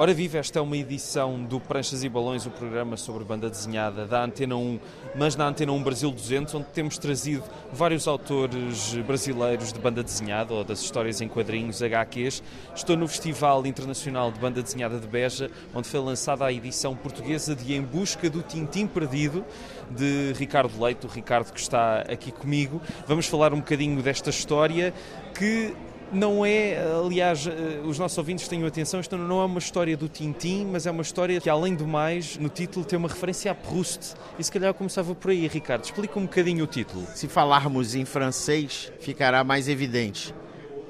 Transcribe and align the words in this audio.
Ora 0.00 0.14
viva, 0.14 0.38
esta 0.38 0.58
é 0.58 0.62
uma 0.62 0.78
edição 0.78 1.44
do 1.44 1.60
Pranchas 1.60 2.02
e 2.02 2.08
Balões, 2.08 2.46
o 2.46 2.50
programa 2.50 2.96
sobre 2.96 3.22
banda 3.22 3.50
desenhada 3.50 4.06
da 4.06 4.24
Antena 4.24 4.56
1, 4.56 4.80
mas 5.14 5.36
na 5.36 5.46
Antena 5.46 5.72
1 5.72 5.82
Brasil 5.82 6.10
200, 6.10 6.54
onde 6.54 6.68
temos 6.68 6.96
trazido 6.96 7.44
vários 7.70 8.08
autores 8.08 8.94
brasileiros 9.06 9.74
de 9.74 9.78
banda 9.78 10.02
desenhada 10.02 10.54
ou 10.54 10.64
das 10.64 10.80
histórias 10.80 11.20
em 11.20 11.28
quadrinhos 11.28 11.82
HQs. 11.82 12.42
Estou 12.74 12.96
no 12.96 13.06
Festival 13.06 13.66
Internacional 13.66 14.32
de 14.32 14.40
Banda 14.40 14.62
Desenhada 14.62 14.98
de 14.98 15.06
Beja, 15.06 15.50
onde 15.74 15.86
foi 15.86 16.00
lançada 16.00 16.46
a 16.46 16.50
edição 16.50 16.96
portuguesa 16.96 17.54
de 17.54 17.74
Em 17.74 17.82
Busca 17.82 18.30
do 18.30 18.40
Tintim 18.40 18.86
Perdido, 18.86 19.44
de 19.90 20.32
Ricardo 20.32 20.82
Leite, 20.82 21.04
o 21.04 21.10
Ricardo 21.10 21.52
que 21.52 21.60
está 21.60 22.00
aqui 22.08 22.32
comigo. 22.32 22.80
Vamos 23.06 23.26
falar 23.26 23.52
um 23.52 23.58
bocadinho 23.58 24.02
desta 24.02 24.30
história 24.30 24.94
que 25.34 25.76
não 26.12 26.44
é, 26.44 26.76
aliás, 27.04 27.46
eh, 27.46 27.80
os 27.84 27.98
nossos 27.98 28.18
ouvintes 28.18 28.48
tenham 28.48 28.66
atenção, 28.66 29.00
isto 29.00 29.16
não 29.16 29.40
é 29.40 29.44
uma 29.44 29.58
história 29.58 29.96
do 29.96 30.08
Tintim, 30.08 30.66
mas 30.66 30.86
é 30.86 30.90
uma 30.90 31.02
história 31.02 31.40
que, 31.40 31.48
além 31.48 31.74
do 31.74 31.86
mais, 31.86 32.36
no 32.36 32.48
título 32.48 32.84
tem 32.84 32.98
uma 32.98 33.08
referência 33.08 33.52
a 33.52 33.54
Proust. 33.54 34.14
E 34.38 34.42
se 34.42 34.50
calhar 34.50 34.74
começava 34.74 35.14
por 35.14 35.30
aí, 35.30 35.46
Ricardo. 35.46 35.84
Explica 35.84 36.18
um 36.18 36.22
bocadinho 36.22 36.64
o 36.64 36.66
título. 36.66 37.06
Se 37.14 37.28
falarmos 37.28 37.94
em 37.94 38.04
francês, 38.04 38.92
ficará 39.00 39.44
mais 39.44 39.68
evidente. 39.68 40.34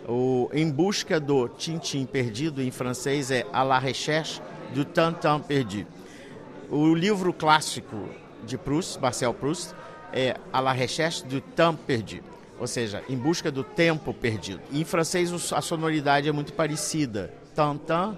O 0.08 0.48
Em 0.52 0.70
Busca 0.70 1.20
do 1.20 1.48
Tintim 1.48 2.06
Perdido, 2.06 2.62
em 2.62 2.70
francês, 2.70 3.30
é 3.30 3.44
À 3.52 3.62
la 3.62 3.78
recherche 3.78 4.40
du 4.74 4.84
Tintin 4.84 5.40
Perdu. 5.46 5.86
O 6.70 6.94
livro 6.94 7.32
clássico 7.32 8.08
de 8.44 8.56
Proust, 8.56 8.98
Marcel 9.00 9.34
Proust, 9.34 9.74
é 10.12 10.34
À 10.52 10.60
la 10.60 10.72
recherche 10.72 11.24
du 11.24 11.40
temps 11.40 11.76
perdu 11.86 12.29
ou 12.60 12.66
seja, 12.66 13.02
em 13.08 13.16
busca 13.16 13.50
do 13.50 13.64
tempo 13.64 14.12
perdido. 14.12 14.60
em 14.70 14.84
francês 14.84 15.32
a 15.52 15.62
sonoridade 15.62 16.28
é 16.28 16.32
muito 16.32 16.52
parecida. 16.52 17.32
Tantan, 17.54 18.16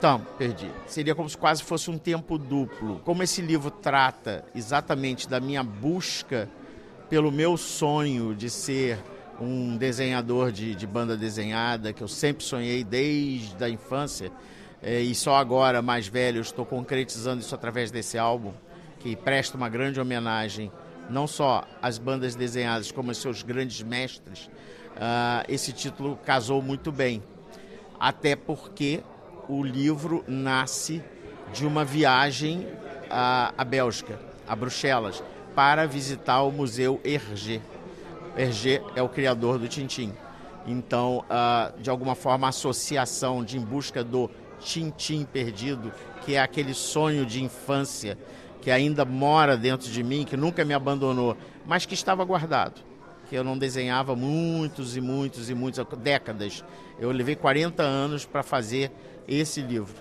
tam, 0.00 0.20
perdi. 0.36 0.70
Seria 0.86 1.14
como 1.14 1.30
se 1.30 1.38
quase 1.38 1.62
fosse 1.62 1.88
um 1.90 1.96
tempo 1.96 2.36
duplo. 2.36 3.00
Como 3.04 3.22
esse 3.22 3.40
livro 3.40 3.70
trata 3.70 4.44
exatamente 4.54 5.28
da 5.28 5.38
minha 5.38 5.62
busca 5.62 6.50
pelo 7.08 7.30
meu 7.30 7.56
sonho 7.56 8.34
de 8.34 8.50
ser 8.50 8.98
um 9.40 9.76
desenhador 9.76 10.50
de, 10.50 10.74
de 10.74 10.86
banda 10.86 11.16
desenhada, 11.16 11.92
que 11.92 12.02
eu 12.02 12.08
sempre 12.08 12.42
sonhei 12.42 12.82
desde 12.82 13.62
a 13.62 13.68
infância, 13.68 14.32
é, 14.82 15.00
e 15.00 15.14
só 15.14 15.36
agora, 15.36 15.80
mais 15.80 16.08
velho, 16.08 16.40
estou 16.40 16.66
concretizando 16.66 17.40
isso 17.40 17.54
através 17.54 17.90
desse 17.90 18.18
álbum, 18.18 18.52
que 18.98 19.14
presta 19.14 19.56
uma 19.56 19.68
grande 19.68 20.00
homenagem 20.00 20.72
não 21.08 21.26
só 21.26 21.64
as 21.80 21.98
bandas 21.98 22.34
desenhadas 22.34 22.90
como 22.90 23.10
os 23.10 23.18
seus 23.18 23.42
grandes 23.42 23.82
mestres, 23.82 24.46
uh, 24.96 25.44
esse 25.48 25.72
título 25.72 26.18
casou 26.24 26.60
muito 26.62 26.90
bem. 26.90 27.22
Até 27.98 28.36
porque 28.36 29.02
o 29.48 29.62
livro 29.62 30.24
nasce 30.26 31.02
de 31.52 31.66
uma 31.66 31.84
viagem 31.84 32.66
à, 33.10 33.54
à 33.56 33.64
Bélgica, 33.64 34.18
a 34.46 34.54
Bruxelas, 34.54 35.22
para 35.54 35.86
visitar 35.86 36.42
o 36.42 36.50
Museu 36.50 37.00
Hergé. 37.04 37.60
Hergé 38.36 38.82
é 38.94 39.02
o 39.02 39.08
criador 39.08 39.58
do 39.58 39.66
Tintim. 39.68 40.12
Então, 40.66 41.24
uh, 41.30 41.80
de 41.80 41.88
alguma 41.88 42.14
forma, 42.14 42.46
a 42.46 42.50
associação 42.50 43.44
de 43.44 43.56
em 43.56 43.60
busca 43.60 44.02
do 44.02 44.28
Tintim 44.58 45.24
perdido, 45.24 45.92
que 46.24 46.34
é 46.34 46.40
aquele 46.40 46.74
sonho 46.74 47.24
de 47.24 47.42
infância 47.42 48.18
que 48.66 48.70
ainda 48.72 49.04
mora 49.04 49.56
dentro 49.56 49.88
de 49.88 50.02
mim, 50.02 50.24
que 50.24 50.36
nunca 50.36 50.64
me 50.64 50.74
abandonou, 50.74 51.36
mas 51.64 51.86
que 51.86 51.94
estava 51.94 52.24
guardado. 52.24 52.80
Que 53.30 53.36
eu 53.36 53.44
não 53.44 53.56
desenhava 53.56 54.16
muitos 54.16 54.96
e 54.96 55.00
muitos 55.00 55.48
e 55.48 55.54
muitas 55.54 55.86
décadas. 55.98 56.64
Eu 56.98 57.12
levei 57.12 57.36
40 57.36 57.80
anos 57.84 58.24
para 58.24 58.42
fazer 58.42 58.90
esse 59.28 59.62
livro. 59.62 59.94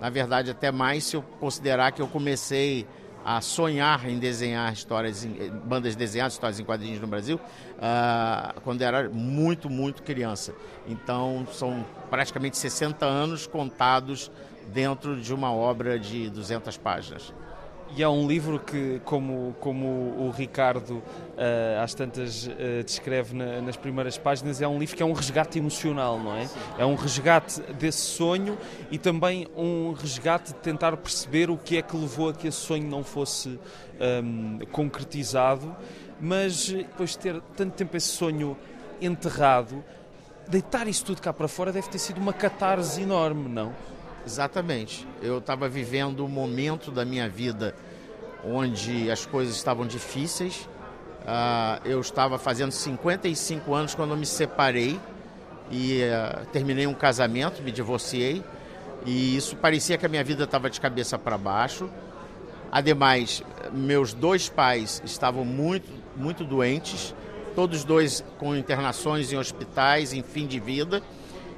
Na 0.00 0.08
verdade, 0.08 0.50
até 0.50 0.72
mais 0.72 1.04
se 1.04 1.14
eu 1.14 1.20
considerar 1.20 1.92
que 1.92 2.00
eu 2.00 2.08
comecei 2.08 2.86
a 3.22 3.42
sonhar 3.42 4.08
em 4.08 4.18
desenhar 4.18 4.72
histórias, 4.72 5.22
bandas 5.66 5.94
desenhadas, 5.94 6.32
histórias 6.32 6.58
em 6.58 6.64
quadrinhos 6.64 7.02
no 7.02 7.06
Brasil, 7.06 7.36
uh, 7.36 8.58
quando 8.62 8.80
era 8.80 9.10
muito, 9.10 9.68
muito 9.68 10.02
criança. 10.02 10.54
Então, 10.88 11.46
são 11.52 11.84
praticamente 12.08 12.56
60 12.56 13.04
anos 13.04 13.46
contados 13.46 14.30
dentro 14.72 15.20
de 15.20 15.34
uma 15.34 15.52
obra 15.52 15.98
de 15.98 16.30
200 16.30 16.78
páginas. 16.78 17.34
E 17.94 18.02
é 18.02 18.08
um 18.08 18.26
livro 18.26 18.58
que, 18.58 19.00
como, 19.04 19.54
como 19.60 19.86
o 20.18 20.30
Ricardo 20.30 20.96
uh, 20.96 21.82
às 21.82 21.94
tantas 21.94 22.46
uh, 22.46 22.82
descreve 22.84 23.34
na, 23.34 23.60
nas 23.62 23.76
primeiras 23.76 24.18
páginas, 24.18 24.60
é 24.60 24.68
um 24.68 24.78
livro 24.78 24.96
que 24.96 25.02
é 25.02 25.06
um 25.06 25.12
resgate 25.12 25.58
emocional, 25.58 26.18
não 26.18 26.36
é? 26.36 26.48
É 26.78 26.84
um 26.84 26.94
resgate 26.94 27.60
desse 27.72 28.02
sonho 28.02 28.58
e 28.90 28.98
também 28.98 29.46
um 29.56 29.92
resgate 29.92 30.52
de 30.52 30.58
tentar 30.58 30.96
perceber 30.96 31.48
o 31.48 31.56
que 31.56 31.78
é 31.78 31.82
que 31.82 31.96
levou 31.96 32.30
a 32.30 32.34
que 32.34 32.48
esse 32.48 32.58
sonho 32.58 32.86
não 32.88 33.02
fosse 33.02 33.48
um, 33.48 34.58
ehm, 34.60 34.66
concretizado, 34.72 35.74
mas 36.20 36.68
depois 36.68 37.10
de 37.10 37.18
ter 37.18 37.40
tanto 37.56 37.72
tempo 37.74 37.96
esse 37.96 38.08
sonho 38.08 38.56
enterrado, 39.00 39.82
deitar 40.48 40.86
isso 40.86 41.04
tudo 41.04 41.20
cá 41.20 41.32
para 41.32 41.48
fora 41.48 41.72
deve 41.72 41.88
ter 41.88 41.98
sido 41.98 42.18
uma 42.18 42.32
catarse 42.32 43.00
enorme, 43.00 43.48
não? 43.48 43.72
Exatamente. 44.26 45.06
Eu 45.22 45.38
estava 45.38 45.68
vivendo 45.68 46.24
um 46.24 46.28
momento 46.28 46.90
da 46.90 47.04
minha 47.04 47.28
vida 47.28 47.76
onde 48.44 49.08
as 49.08 49.24
coisas 49.24 49.54
estavam 49.54 49.86
difíceis. 49.86 50.68
Uh, 51.22 51.80
eu 51.84 52.00
estava 52.00 52.36
fazendo 52.36 52.72
55 52.72 53.72
anos 53.72 53.94
quando 53.94 54.10
eu 54.10 54.16
me 54.16 54.26
separei 54.26 55.00
e 55.70 56.00
uh, 56.02 56.44
terminei 56.46 56.88
um 56.88 56.94
casamento, 56.94 57.62
me 57.62 57.70
divorciei. 57.70 58.42
E 59.04 59.36
isso 59.36 59.54
parecia 59.54 59.96
que 59.96 60.04
a 60.04 60.08
minha 60.08 60.24
vida 60.24 60.42
estava 60.42 60.68
de 60.68 60.80
cabeça 60.80 61.16
para 61.16 61.38
baixo. 61.38 61.88
Ademais, 62.72 63.44
meus 63.72 64.12
dois 64.12 64.48
pais 64.48 65.00
estavam 65.04 65.44
muito, 65.44 65.88
muito 66.16 66.42
doentes, 66.42 67.14
todos 67.54 67.84
dois 67.84 68.24
com 68.38 68.56
internações 68.56 69.32
em 69.32 69.36
hospitais, 69.36 70.12
em 70.12 70.24
fim 70.24 70.48
de 70.48 70.58
vida. 70.58 71.00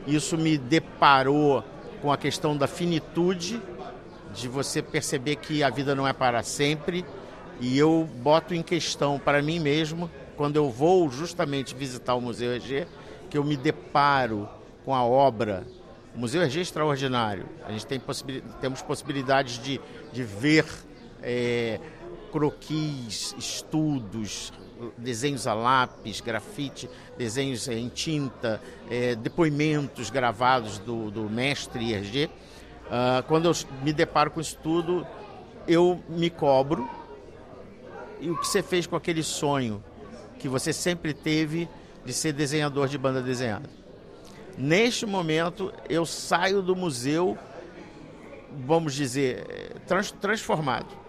Isso 0.07 0.37
me 0.37 0.59
deparou 0.59 1.65
com 2.01 2.13
a 2.13 2.17
questão 2.17 2.57
da 2.57 2.67
finitude, 2.67 3.61
de 4.35 4.49
você 4.49 4.83
perceber 4.83 5.37
que 5.37 5.63
a 5.63 5.71
vida 5.71 5.95
não 5.95 6.07
é 6.07 6.13
para 6.13 6.43
sempre. 6.43 7.05
E 7.61 7.77
eu 7.77 8.09
boto 8.23 8.55
em 8.55 8.63
questão 8.63 9.19
para 9.19 9.43
mim 9.43 9.59
mesmo, 9.59 10.11
quando 10.37 10.57
eu 10.57 10.71
vou 10.71 11.11
justamente 11.11 11.75
visitar 11.75 12.15
o 12.15 12.21
Museu 12.21 12.55
EG, 12.55 12.87
que 13.29 13.37
eu 13.37 13.45
me 13.45 13.57
deparo 13.57 14.49
com 14.85 14.95
a 14.95 15.05
obra. 15.05 15.67
O 16.15 16.19
Museu 16.19 16.43
EG 16.43 16.59
é 16.59 16.63
extraordinário. 16.63 17.47
A 17.65 17.73
gente 17.73 17.87
tem 17.87 17.99
possibil... 17.99 18.43
temos 18.61 18.81
possibilidades 18.81 19.59
de, 19.59 19.81
de 20.13 20.23
ver 20.23 20.65
é, 21.23 21.81
croquis, 22.31 23.35
estudos, 23.39 24.53
desenhos 24.97 25.47
a 25.47 25.55
lápis, 25.55 26.21
grafite, 26.21 26.89
desenhos 27.17 27.69
em 27.69 27.89
tinta, 27.89 28.61
é, 28.91 29.15
depoimentos 29.15 30.11
gravados 30.11 30.79
do, 30.79 31.11
do 31.11 31.29
mestre 31.29 31.93
Hergé. 31.93 32.27
Uh, 32.87 33.23
quando 33.27 33.47
eu 33.47 33.53
me 33.83 33.93
deparo 33.93 34.31
com 34.31 34.41
isso 34.41 34.59
tudo, 34.63 35.07
eu 35.67 36.03
me 36.09 36.31
cobro. 36.31 36.89
E 38.21 38.31
o 38.31 38.37
que 38.37 38.47
você 38.47 38.63
fez 38.63 38.87
com 38.87 38.97
aquele 38.97 39.23
sonho 39.23 39.83
que 40.39 40.49
você 40.49 40.73
sempre 40.73 41.13
teve 41.13 41.69
de 42.05 42.13
ser 42.13 42.33
desenhador 42.33 42.89
de 42.89 42.97
banda 42.97 43.21
desenhada? 43.21 43.69
Neste 44.57 45.07
momento, 45.07 45.73
eu 45.89 46.05
saio 46.05 46.63
do 46.63 46.75
museu, 46.75 47.39
vamos 48.67 48.95
dizer, 48.95 49.77
trans, 49.87 50.11
transformado 50.11 51.08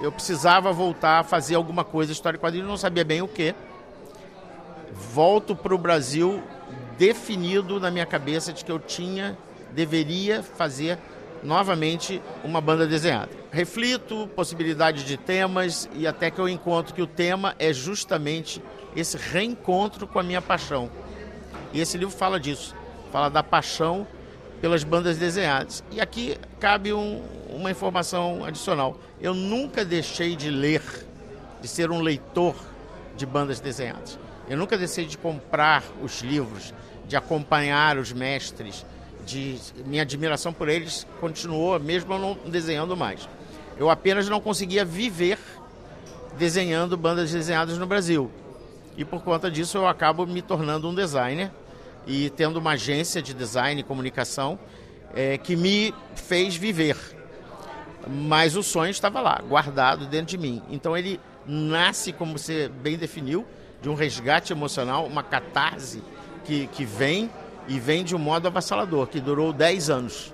eu 0.00 0.12
precisava 0.12 0.72
voltar 0.72 1.20
a 1.20 1.24
fazer 1.24 1.54
alguma 1.54 1.84
coisa 1.84 2.12
história 2.12 2.38
quadrinho, 2.38 2.66
não 2.66 2.76
sabia 2.76 3.04
bem 3.04 3.22
o 3.22 3.28
que. 3.28 3.54
Volto 4.92 5.54
para 5.54 5.74
o 5.74 5.78
Brasil 5.78 6.42
definido 6.98 7.78
na 7.78 7.90
minha 7.90 8.06
cabeça 8.06 8.52
de 8.52 8.64
que 8.64 8.72
eu 8.72 8.78
tinha, 8.78 9.36
deveria 9.72 10.42
fazer 10.42 10.98
novamente 11.42 12.22
uma 12.42 12.60
banda 12.60 12.86
desenhada. 12.86 13.30
Reflito 13.50 14.28
possibilidade 14.34 15.04
de 15.04 15.16
temas 15.16 15.88
e 15.94 16.06
até 16.06 16.30
que 16.30 16.38
eu 16.38 16.48
encontro 16.48 16.94
que 16.94 17.02
o 17.02 17.06
tema 17.06 17.54
é 17.58 17.72
justamente 17.72 18.62
esse 18.94 19.16
reencontro 19.16 20.06
com 20.06 20.18
a 20.18 20.22
minha 20.22 20.42
paixão. 20.42 20.90
E 21.72 21.80
esse 21.80 21.98
livro 21.98 22.14
fala 22.14 22.40
disso, 22.40 22.74
fala 23.12 23.28
da 23.28 23.42
paixão 23.42 24.06
pelas 24.66 24.82
bandas 24.82 25.16
desenhadas. 25.16 25.84
E 25.92 26.00
aqui 26.00 26.36
cabe 26.58 26.92
um, 26.92 27.22
uma 27.50 27.70
informação 27.70 28.44
adicional. 28.44 28.98
Eu 29.20 29.32
nunca 29.32 29.84
deixei 29.84 30.34
de 30.34 30.50
ler, 30.50 30.82
de 31.62 31.68
ser 31.68 31.88
um 31.88 32.00
leitor 32.00 32.56
de 33.16 33.24
bandas 33.24 33.60
desenhadas. 33.60 34.18
Eu 34.48 34.56
nunca 34.56 34.76
deixei 34.76 35.06
de 35.06 35.16
comprar 35.16 35.84
os 36.02 36.20
livros, 36.20 36.74
de 37.06 37.16
acompanhar 37.16 37.96
os 37.96 38.12
mestres, 38.12 38.84
de 39.24 39.56
minha 39.84 40.02
admiração 40.02 40.52
por 40.52 40.68
eles 40.68 41.06
continuou 41.20 41.78
mesmo 41.78 42.14
eu 42.14 42.18
não 42.18 42.36
desenhando 42.46 42.96
mais. 42.96 43.28
Eu 43.78 43.88
apenas 43.88 44.28
não 44.28 44.40
conseguia 44.40 44.84
viver 44.84 45.38
desenhando 46.36 46.96
bandas 46.96 47.30
desenhadas 47.30 47.78
no 47.78 47.86
Brasil. 47.86 48.32
E 48.96 49.04
por 49.04 49.22
conta 49.22 49.48
disso 49.48 49.78
eu 49.78 49.86
acabo 49.86 50.26
me 50.26 50.42
tornando 50.42 50.88
um 50.88 50.94
designer 50.94 51.52
e 52.06 52.30
tendo 52.30 52.58
uma 52.58 52.72
agência 52.72 53.20
de 53.20 53.34
design 53.34 53.80
e 53.80 53.84
comunicação 53.84 54.58
é, 55.14 55.36
que 55.38 55.56
me 55.56 55.92
fez 56.14 56.54
viver. 56.54 56.96
Mas 58.06 58.54
o 58.54 58.62
sonho 58.62 58.90
estava 58.90 59.20
lá, 59.20 59.40
guardado 59.48 60.06
dentro 60.06 60.28
de 60.28 60.38
mim. 60.38 60.62
Então 60.70 60.96
ele 60.96 61.20
nasce, 61.46 62.12
como 62.12 62.38
você 62.38 62.68
bem 62.68 62.96
definiu, 62.96 63.44
de 63.82 63.88
um 63.88 63.94
resgate 63.94 64.52
emocional, 64.52 65.06
uma 65.06 65.22
catarse 65.22 66.02
que, 66.44 66.66
que 66.68 66.84
vem 66.84 67.30
e 67.68 67.80
vem 67.80 68.04
de 68.04 68.14
um 68.14 68.18
modo 68.18 68.46
avassalador, 68.46 69.08
que 69.08 69.20
durou 69.20 69.52
10 69.52 69.90
anos. 69.90 70.32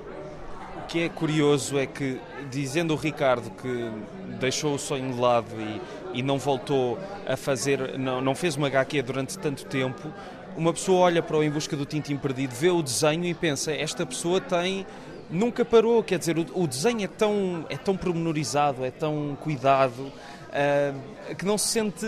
O 0.77 0.87
que 0.87 1.05
é 1.05 1.09
curioso 1.09 1.79
é 1.79 1.87
que, 1.87 2.21
dizendo 2.51 2.93
o 2.93 2.97
Ricardo 2.97 3.51
que 3.51 3.91
deixou 4.39 4.75
o 4.75 4.79
sonho 4.79 5.11
de 5.13 5.19
lado 5.19 5.49
e, 5.59 6.19
e 6.19 6.23
não 6.23 6.39
voltou 6.39 6.99
a 7.27 7.37
fazer, 7.37 7.99
não, 7.99 8.21
não 8.21 8.35
fez 8.35 8.57
uma 8.57 8.67
HQ 8.67 9.01
durante 9.03 9.39
tanto 9.39 9.65
tempo, 9.65 10.13
uma 10.57 10.73
pessoa 10.73 11.01
olha 11.01 11.23
para 11.23 11.37
o 11.37 11.43
Em 11.43 11.51
Busca 11.51 11.77
do 11.77 11.85
Tintim 11.85 12.17
Perdido, 12.17 12.55
vê 12.55 12.71
o 12.71 12.83
desenho 12.83 13.25
e 13.25 13.35
pensa, 13.35 13.73
esta 13.73 14.05
pessoa 14.05 14.41
tem 14.41 14.87
nunca 15.31 15.65
parou, 15.65 16.03
quer 16.03 16.19
dizer, 16.19 16.39
o, 16.39 16.47
o, 16.55 16.67
desenho 16.67 17.05
é 17.05 17.09
tão, 17.09 17.65
é 17.71 17.77
tão 17.77 17.97
pormenorizado, 17.97 18.85
é 18.85 18.91
tão 18.91 19.37
cuidado, 19.41 20.13
uh, 20.53 21.35
que 21.35 21.45
não 21.45 21.57
se 21.57 21.69
sente 21.69 22.07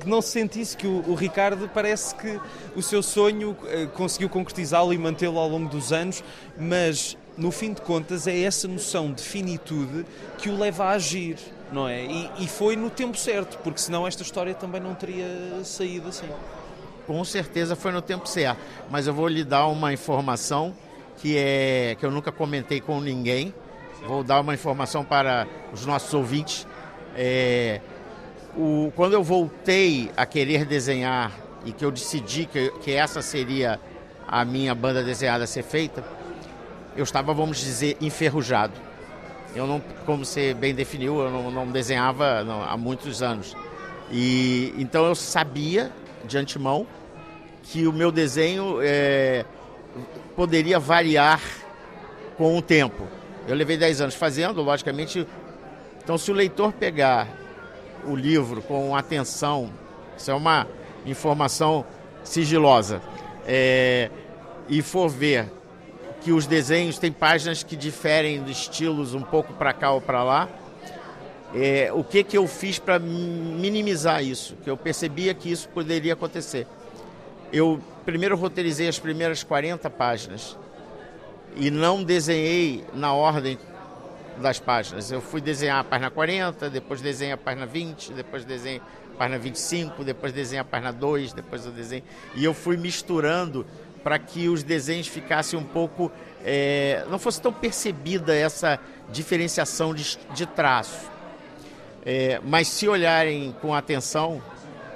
que 0.00 0.08
não 0.08 0.22
se 0.22 0.28
sente 0.28 0.60
isso, 0.60 0.78
que 0.78 0.86
o, 0.86 1.04
o 1.08 1.14
Ricardo 1.14 1.68
parece 1.68 2.14
que 2.14 2.40
o 2.74 2.80
seu 2.80 3.02
sonho 3.02 3.50
uh, 3.50 3.88
conseguiu 3.94 4.28
concretizá-lo 4.28 4.94
e 4.94 4.98
mantê-lo 4.98 5.38
ao 5.38 5.48
longo 5.48 5.68
dos 5.68 5.92
anos, 5.92 6.22
mas 6.56 7.16
no 7.36 7.50
fim 7.50 7.72
de 7.72 7.80
contas 7.80 8.26
é 8.26 8.40
essa 8.40 8.68
noção 8.68 9.12
de 9.12 9.22
finitude 9.22 10.06
que 10.38 10.48
o 10.48 10.56
leva 10.56 10.84
a 10.84 10.90
agir, 10.90 11.36
não 11.72 11.88
é? 11.88 12.04
E, 12.04 12.30
e 12.38 12.48
foi 12.48 12.76
no 12.76 12.88
tempo 12.88 13.16
certo, 13.16 13.58
porque 13.58 13.80
senão 13.80 14.06
esta 14.06 14.22
história 14.22 14.54
também 14.54 14.80
não 14.80 14.94
teria 14.94 15.26
saído 15.64 16.08
assim. 16.08 16.28
Com 17.06 17.24
certeza 17.24 17.74
foi 17.74 17.90
no 17.92 18.00
tempo 18.00 18.28
certo, 18.28 18.60
mas 18.90 19.06
eu 19.06 19.14
vou 19.14 19.26
lhe 19.26 19.42
dar 19.42 19.66
uma 19.66 19.92
informação 19.92 20.74
que 21.18 21.36
é 21.36 21.96
que 21.98 22.04
eu 22.04 22.10
nunca 22.10 22.32
comentei 22.32 22.80
com 22.80 23.00
ninguém. 23.00 23.54
Vou 24.06 24.24
dar 24.24 24.40
uma 24.40 24.54
informação 24.54 25.04
para 25.04 25.46
os 25.72 25.86
nossos 25.86 26.12
ouvintes. 26.12 26.66
É, 27.16 27.80
o, 28.56 28.92
quando 28.96 29.12
eu 29.12 29.22
voltei 29.22 30.10
a 30.16 30.26
querer 30.26 30.64
desenhar 30.64 31.32
e 31.64 31.72
que 31.72 31.84
eu 31.84 31.90
decidi 31.90 32.46
que, 32.46 32.70
que 32.82 32.92
essa 32.92 33.22
seria 33.22 33.78
a 34.26 34.44
minha 34.44 34.74
banda 34.74 35.02
desenhada 35.02 35.44
a 35.44 35.46
ser 35.46 35.62
feita, 35.62 36.04
eu 36.96 37.04
estava, 37.04 37.32
vamos 37.32 37.58
dizer, 37.58 37.96
enferrujado. 38.00 38.74
Eu 39.54 39.66
não, 39.66 39.80
como 40.06 40.24
você 40.24 40.54
bem 40.54 40.74
definiu, 40.74 41.20
eu 41.20 41.30
não, 41.30 41.50
não 41.50 41.66
desenhava 41.70 42.42
não, 42.42 42.62
há 42.62 42.76
muitos 42.76 43.22
anos. 43.22 43.54
E 44.10 44.74
então 44.76 45.06
eu 45.06 45.14
sabia 45.14 45.92
de 46.24 46.38
antemão 46.38 46.86
que 47.62 47.86
o 47.86 47.92
meu 47.92 48.10
desenho 48.10 48.78
é, 48.82 49.44
poderia 50.34 50.78
variar 50.78 51.40
com 52.36 52.56
o 52.56 52.62
tempo. 52.62 53.06
Eu 53.46 53.54
levei 53.54 53.76
10 53.76 54.00
anos 54.00 54.14
fazendo, 54.14 54.62
logicamente. 54.62 55.26
Então, 56.02 56.18
se 56.18 56.30
o 56.30 56.34
leitor 56.34 56.72
pegar 56.72 57.28
o 58.04 58.16
livro 58.16 58.62
com 58.62 58.96
atenção, 58.96 59.70
isso 60.16 60.30
é 60.30 60.34
uma 60.34 60.66
informação 61.06 61.84
sigilosa, 62.24 63.00
é, 63.46 64.10
e 64.68 64.82
for 64.82 65.08
ver 65.08 65.50
que 66.20 66.32
os 66.32 66.46
desenhos 66.46 66.98
têm 66.98 67.10
páginas 67.10 67.62
que 67.62 67.74
diferem 67.74 68.42
de 68.42 68.52
estilos 68.52 69.14
um 69.14 69.22
pouco 69.22 69.52
para 69.54 69.72
cá 69.72 69.90
ou 69.90 70.00
para 70.00 70.22
lá, 70.22 70.48
é, 71.54 71.92
o 71.92 72.02
que, 72.02 72.24
que 72.24 72.36
eu 72.36 72.46
fiz 72.46 72.78
para 72.78 72.98
minimizar 72.98 74.24
isso? 74.24 74.56
Que 74.64 74.70
eu 74.70 74.76
percebia 74.76 75.34
que 75.34 75.50
isso 75.50 75.68
poderia 75.68 76.14
acontecer. 76.14 76.66
Eu 77.52 77.80
primeiro 78.04 78.36
roteirizei 78.36 78.88
as 78.88 78.98
primeiras 78.98 79.42
40 79.42 79.90
páginas 79.90 80.56
e 81.54 81.70
não 81.70 82.02
desenhei 82.02 82.84
na 82.94 83.12
ordem 83.12 83.58
das 84.38 84.58
páginas. 84.58 85.10
Eu 85.10 85.20
fui 85.20 85.40
desenhar 85.40 85.78
a 85.80 85.84
página 85.84 86.10
40, 86.10 86.70
depois 86.70 87.02
desenhei 87.02 87.34
a 87.34 87.36
página 87.36 87.66
20, 87.66 88.14
depois 88.14 88.44
desenhei 88.44 88.80
a 89.14 89.18
página 89.18 89.38
25, 89.38 90.04
depois 90.04 90.32
desenhei 90.32 90.60
a 90.60 90.64
página 90.64 90.90
2, 90.90 91.34
depois 91.34 91.66
eu 91.66 91.72
desenhei. 91.72 92.04
E 92.34 92.42
eu 92.42 92.54
fui 92.54 92.78
misturando 92.78 93.66
para 94.02 94.18
que 94.18 94.48
os 94.48 94.62
desenhos 94.62 95.06
ficassem 95.06 95.58
um 95.58 95.64
pouco. 95.64 96.10
É, 96.44 97.04
não 97.10 97.18
fosse 97.18 97.40
tão 97.40 97.52
percebida 97.52 98.34
essa 98.34 98.80
diferenciação 99.10 99.94
de, 99.94 100.18
de 100.34 100.46
traço. 100.46 101.12
É, 102.04 102.40
mas 102.44 102.68
se 102.68 102.88
olharem 102.88 103.54
com 103.60 103.74
atenção, 103.74 104.42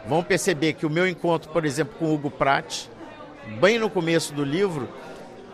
vão 0.06 0.22
perceber 0.22 0.72
que 0.72 0.86
o 0.86 0.90
meu 0.90 1.06
encontro, 1.06 1.50
por 1.50 1.64
exemplo, 1.64 1.94
com 1.98 2.12
Hugo 2.12 2.30
Pratt, 2.30 2.86
bem 3.60 3.78
no 3.78 3.88
começo 3.88 4.34
do 4.34 4.44
livro, 4.44 4.88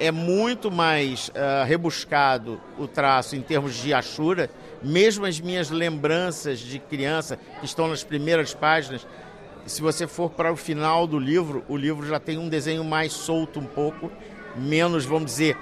é 0.00 0.10
muito 0.10 0.70
mais 0.70 1.28
uh, 1.28 1.64
rebuscado 1.66 2.60
o 2.78 2.88
traço 2.88 3.36
em 3.36 3.42
termos 3.42 3.74
de 3.76 3.92
Ashura, 3.92 4.50
mesmo 4.82 5.26
as 5.26 5.38
minhas 5.38 5.70
lembranças 5.70 6.58
de 6.58 6.78
criança, 6.78 7.38
que 7.60 7.66
estão 7.66 7.86
nas 7.86 8.02
primeiras 8.02 8.54
páginas, 8.54 9.06
se 9.66 9.80
você 9.80 10.06
for 10.06 10.30
para 10.30 10.52
o 10.52 10.56
final 10.56 11.06
do 11.06 11.18
livro, 11.18 11.64
o 11.68 11.76
livro 11.76 12.06
já 12.06 12.18
tem 12.18 12.36
um 12.36 12.48
desenho 12.48 12.82
mais 12.82 13.12
solto 13.12 13.60
um 13.60 13.64
pouco, 13.64 14.10
menos, 14.56 15.04
vamos 15.04 15.26
dizer, 15.26 15.56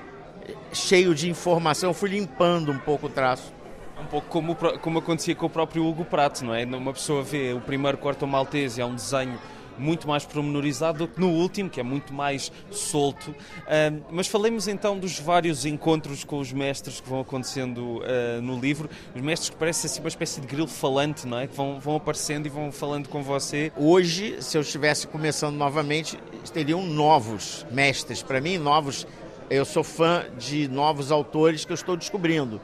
cheio 0.73 1.15
de 1.15 1.29
informação. 1.29 1.91
Eu 1.91 1.95
fui 1.95 2.11
limpando 2.11 2.73
um 2.73 2.79
pouco 2.79 3.07
o 3.07 3.11
traço. 3.11 3.53
Um 4.01 4.07
pouco 4.07 4.29
como, 4.29 4.55
como 4.55 4.99
acontecia 4.99 5.35
com 5.35 5.47
o 5.47 5.51
próprio 5.51 5.87
Hugo 5.87 6.05
Prato, 6.05 6.45
não 6.45 6.55
é? 6.55 6.65
Uma 6.65 6.93
pessoa 6.93 7.23
vê 7.23 7.53
o 7.53 7.61
primeiro 7.61 7.99
Corto 7.99 8.27
Maltese, 8.27 8.81
é 8.81 8.85
um 8.85 8.95
desenho 8.95 9.39
muito 9.81 10.07
mais 10.07 10.25
promenorizado 10.25 10.99
do 10.99 11.09
que 11.09 11.19
no 11.19 11.31
último, 11.31 11.71
que 11.71 11.81
é 11.81 11.83
muito 11.83 12.13
mais 12.13 12.53
solto. 12.71 13.31
Uh, 13.31 14.05
mas 14.11 14.27
falemos 14.27 14.69
então 14.69 14.99
dos 14.99 15.19
vários 15.19 15.65
encontros 15.65 16.23
com 16.23 16.39
os 16.39 16.53
mestres 16.53 17.01
que 17.01 17.09
vão 17.09 17.21
acontecendo 17.21 17.99
uh, 17.99 18.43
no 18.43 18.61
livro. 18.61 18.89
Os 19.15 19.23
mestres 19.23 19.51
que 19.51 19.57
parecem 19.57 19.91
assim 19.91 20.01
uma 20.01 20.09
espécie 20.09 20.41
de 20.41 20.47
grilo 20.47 20.69
falante, 20.69 21.27
não 21.27 21.39
é? 21.39 21.47
Que 21.47 21.57
vão, 21.57 21.81
vão 21.81 21.97
aparecendo 21.97 22.47
e 22.47 22.49
vão 22.49 22.71
falando 22.71 23.09
com 23.09 23.23
você. 23.23 23.73
Hoje, 23.77 24.43
se 24.43 24.57
eu 24.57 24.61
estivesse 24.61 25.07
começando 25.07 25.57
novamente, 25.57 26.19
teriam 26.53 26.85
novos 26.85 27.67
mestres. 27.71 28.23
Para 28.23 28.41
mim, 28.41 28.59
novos. 28.59 29.07
Eu 29.49 29.65
sou 29.65 29.83
fã 29.83 30.27
de 30.39 30.69
novos 30.69 31.11
autores 31.11 31.65
que 31.65 31.73
eu 31.73 31.75
estou 31.75 31.97
descobrindo. 31.97 32.61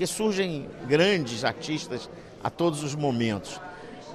Porque 0.00 0.14
surgem 0.14 0.66
grandes 0.88 1.44
artistas 1.44 2.08
a 2.42 2.48
todos 2.48 2.82
os 2.82 2.94
momentos. 2.94 3.60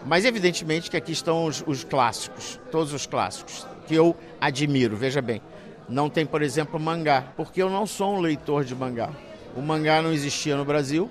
Mas 0.03 0.25
evidentemente 0.25 0.89
que 0.89 0.97
aqui 0.97 1.11
estão 1.11 1.45
os, 1.45 1.63
os, 1.67 1.83
clássicos, 1.83 2.59
todos 2.71 2.91
os 2.91 3.05
clássicos, 3.05 3.67
que 3.85 3.93
eu 3.93 4.15
admiro, 4.41 4.97
veja 4.97 5.21
bem. 5.21 5.43
Não 5.87 6.09
tem, 6.09 6.25
por 6.25 6.41
exemplo, 6.41 6.79
mangá, 6.79 7.25
porque 7.37 7.61
eu 7.61 7.69
não 7.69 7.85
sou 7.85 8.15
um 8.15 8.19
leitor 8.19 8.65
de 8.65 8.73
mangá. 8.73 9.11
O 9.55 9.61
mangá 9.61 10.01
não 10.01 10.11
existia 10.11 10.57
no 10.57 10.65
Brasil 10.65 11.07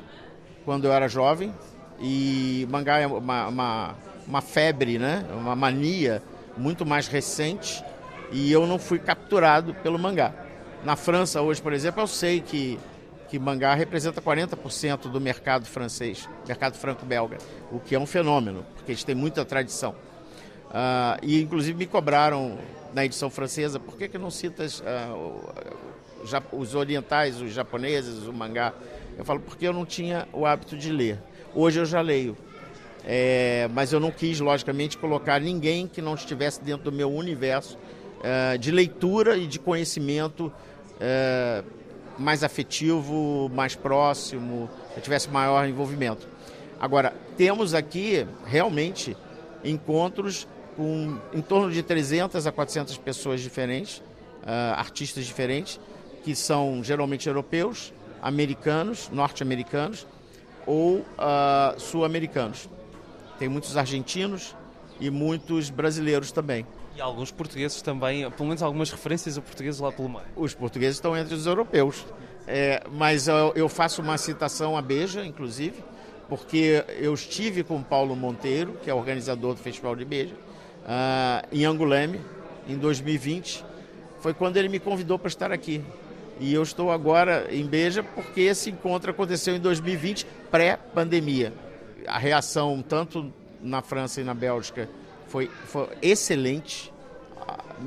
quando 0.65 0.87
eu 0.87 0.93
era 0.93 1.07
jovem, 1.07 1.55
e 2.01 2.67
mangá 2.69 2.99
é 2.99 3.07
uma, 3.07 3.47
uma, 3.47 3.95
uma 4.27 4.41
febre, 4.41 4.99
né? 4.99 5.25
uma 5.39 5.55
mania 5.55 6.21
muito 6.57 6.85
mais 6.85 7.07
recente, 7.07 7.85
e 8.33 8.51
eu 8.51 8.67
não 8.67 8.81
fui 8.81 8.99
capturado 8.99 9.73
pelo 9.73 10.01
mangá. 10.01 10.35
Na 10.83 10.97
França, 10.97 11.41
hoje, 11.41 11.63
por 11.63 11.73
exemplo, 11.73 12.03
eu 12.03 12.09
sei 12.09 12.41
que 12.41 12.77
que 13.29 13.39
mangá 13.39 13.75
representa 13.75 14.21
40% 14.21 15.11
do 15.11 15.21
mercado 15.21 15.67
francês, 15.67 16.29
mercado 16.47 16.77
franco-belga, 16.77 17.39
o 17.71 17.81
que 17.81 17.95
é 17.95 17.99
um 17.99 18.07
fenômeno, 18.07 18.65
porque 18.75 18.93
eles 18.93 19.05
têm 19.05 19.15
muita 19.15 19.45
tradição. 19.45 19.95
Uh, 20.71 21.19
e 21.23 21.41
inclusive 21.41 21.79
me 21.79 21.87
cobraram 21.87 22.59
na 22.93 23.05
edição 23.05 23.31
francesa, 23.31 23.79
por 23.79 23.97
que, 23.97 24.09
que 24.09 24.19
não 24.19 24.31
citas 24.31 24.81
uh, 24.81 25.55
os 26.53 26.75
orientais, 26.75 27.41
os 27.41 27.53
japoneses, 27.53 28.27
o 28.27 28.33
mangá? 28.33 28.73
Eu 29.17 29.25
falo, 29.25 29.41
porque 29.41 29.67
eu 29.67 29.73
não 29.73 29.87
tinha 29.87 30.27
o 30.33 30.45
hábito 30.45 30.77
de 30.77 30.91
ler. 30.91 31.19
Hoje 31.55 31.79
eu 31.79 31.85
já 31.85 32.01
leio. 32.01 32.37
É, 33.07 33.69
mas 33.73 33.93
eu 33.93 34.01
não 34.01 34.11
quis, 34.11 34.41
logicamente, 34.41 34.97
colocar 34.97 35.41
ninguém 35.41 35.87
que 35.87 36.01
não 36.01 36.15
estivesse 36.15 36.63
dentro 36.63 36.91
do 36.91 36.93
meu 36.93 37.13
universo 37.13 37.77
uh, 37.77 38.59
de 38.59 38.71
leitura 38.71 39.37
e 39.37 39.47
de 39.47 39.59
conhecimento 39.59 40.53
mais 42.19 42.45
afetivo, 42.45 43.51
mais 43.55 43.75
próximo, 43.75 44.71
tivesse 45.03 45.29
maior 45.29 45.67
envolvimento. 45.69 46.29
Agora, 46.81 47.13
temos 47.37 47.75
aqui 47.75 48.27
realmente 48.45 49.17
encontros 49.65 50.47
com 50.77 51.19
em 51.33 51.41
torno 51.41 51.71
de 51.71 51.83
300 51.83 52.47
a 52.47 52.53
400 52.53 52.99
pessoas 52.99 53.41
diferentes, 53.41 53.99
uh, 53.99 54.75
artistas 54.77 55.25
diferentes, 55.25 55.81
que 56.23 56.35
são 56.35 56.83
geralmente 56.83 57.29
europeus, 57.29 57.93
americanos, 58.23 59.09
norte-americanos 59.13 60.07
ou 60.67 60.99
uh, 60.99 61.79
sul-americanos. 61.79 62.69
Tem 63.39 63.49
muitos 63.49 63.77
argentinos 63.77 64.55
e 65.01 65.11
muitos 65.11 65.71
brasileiros 65.71 66.33
também. 66.33 66.67
E 66.97 67.01
alguns 67.01 67.31
portugueses 67.33 67.83
também, 67.83 68.31
pelo 68.31 68.49
menos 68.49 68.63
algumas 68.63 68.91
referências 68.91 69.37
a 69.37 69.43
portugueses 69.43 69.81
lá 69.81 69.91
pelo 69.91 70.09
meio. 70.09 70.25
Os 70.37 70.55
portugueses 70.55 70.97
estão 70.97 71.17
entre 71.17 71.35
os 71.35 71.47
europeus. 71.47 72.07
É, 72.47 72.83
mas 72.93 73.27
eu, 73.27 73.53
eu, 73.57 73.69
faço 73.69 74.03
uma 74.03 74.19
citação 74.19 74.77
à 74.77 74.83
Beja, 74.83 75.25
inclusive, 75.25 75.83
porque 76.29 76.85
eu 76.99 77.13
estive 77.15 77.65
com 77.65 77.83
Paulo 77.83 78.15
Monteiro, 78.15 78.75
que 78.83 78.91
é 78.91 78.95
organizador 78.95 79.55
do 79.55 79.61
Festival 79.61 79.97
de 79.97 80.05
Beja, 80.05 80.35
uh, 80.35 81.49
em 81.51 81.65
Anguleme, 81.65 82.21
em 82.69 82.77
2020. 82.77 83.65
Foi 84.21 84.33
quando 84.33 84.57
ele 84.57 84.69
me 84.69 84.79
convidou 84.79 85.19
para 85.19 85.29
estar 85.29 85.51
aqui. 85.51 85.83
E 86.39 86.53
eu 86.53 86.63
estou 86.63 86.91
agora 86.91 87.49
em 87.51 87.65
Beja 87.65 88.03
porque 88.03 88.43
esse 88.43 88.71
encontro 88.71 89.11
aconteceu 89.11 89.57
em 89.57 89.61
2020, 89.61 90.27
pré-pandemia. 90.51 91.53
A 92.07 92.19
reação, 92.19 92.83
tanto 92.87 93.33
na 93.61 93.81
França 93.83 94.21
e 94.21 94.25
na 94.25 94.35
Bélgica, 94.35 94.89
foi, 95.35 95.51
foi 95.67 95.89
excelente, 96.01 96.93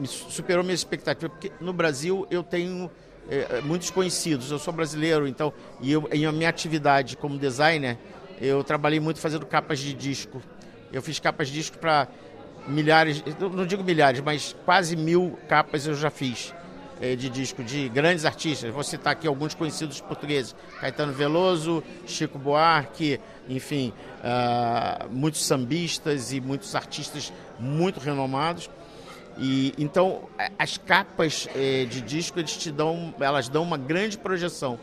superou 0.05 0.65
minha 0.65 0.75
expectativa, 0.75 1.29
porque 1.29 1.49
no 1.61 1.71
Brasil 1.71 2.27
eu 2.29 2.43
tenho 2.43 2.91
é, 3.29 3.61
muitos 3.61 3.89
conhecidos, 3.89 4.51
eu 4.51 4.59
sou 4.59 4.73
brasileiro, 4.73 5.25
então, 5.25 5.53
e 5.79 5.93
eu, 5.93 6.09
em 6.11 6.29
minha 6.33 6.49
atividade 6.49 7.15
como 7.15 7.37
designer, 7.37 7.97
eu 8.41 8.65
trabalhei 8.65 8.99
muito 8.99 9.21
fazendo 9.21 9.45
capas 9.45 9.79
de 9.79 9.93
disco. 9.93 10.41
Eu 10.91 11.01
fiz 11.01 11.19
capas 11.21 11.47
de 11.47 11.53
disco 11.53 11.77
para 11.77 12.09
milhares, 12.67 13.23
não 13.39 13.65
digo 13.65 13.81
milhares, 13.81 14.19
mas 14.19 14.53
quase 14.65 14.97
mil 14.97 15.39
capas 15.47 15.87
eu 15.87 15.95
já 15.95 16.09
fiz 16.09 16.53
de 17.17 17.29
disco 17.29 17.63
de 17.63 17.89
grandes 17.89 18.25
artistas. 18.25 18.71
Vou 18.73 18.83
citar 18.83 19.13
aqui 19.13 19.27
alguns 19.27 19.53
conhecidos 19.53 20.01
portugueses: 20.01 20.55
Caetano 20.79 21.13
Veloso, 21.13 21.83
Chico 22.05 22.37
Buarque, 22.39 23.19
enfim, 23.47 23.93
uh, 24.19 25.09
muitos 25.09 25.45
sambistas 25.45 26.33
e 26.33 26.41
muitos 26.41 26.75
artistas 26.75 27.31
muito 27.59 27.99
renomados. 27.99 28.69
E 29.37 29.73
então 29.77 30.23
as 30.57 30.77
capas 30.77 31.47
é, 31.55 31.85
de 31.85 32.01
disco 32.01 32.39
eles 32.39 32.57
te 32.57 32.71
dão, 32.71 33.13
elas 33.19 33.47
dão 33.47 33.61
uma 33.61 33.77
grande 33.77 34.17
projeção. 34.17 34.79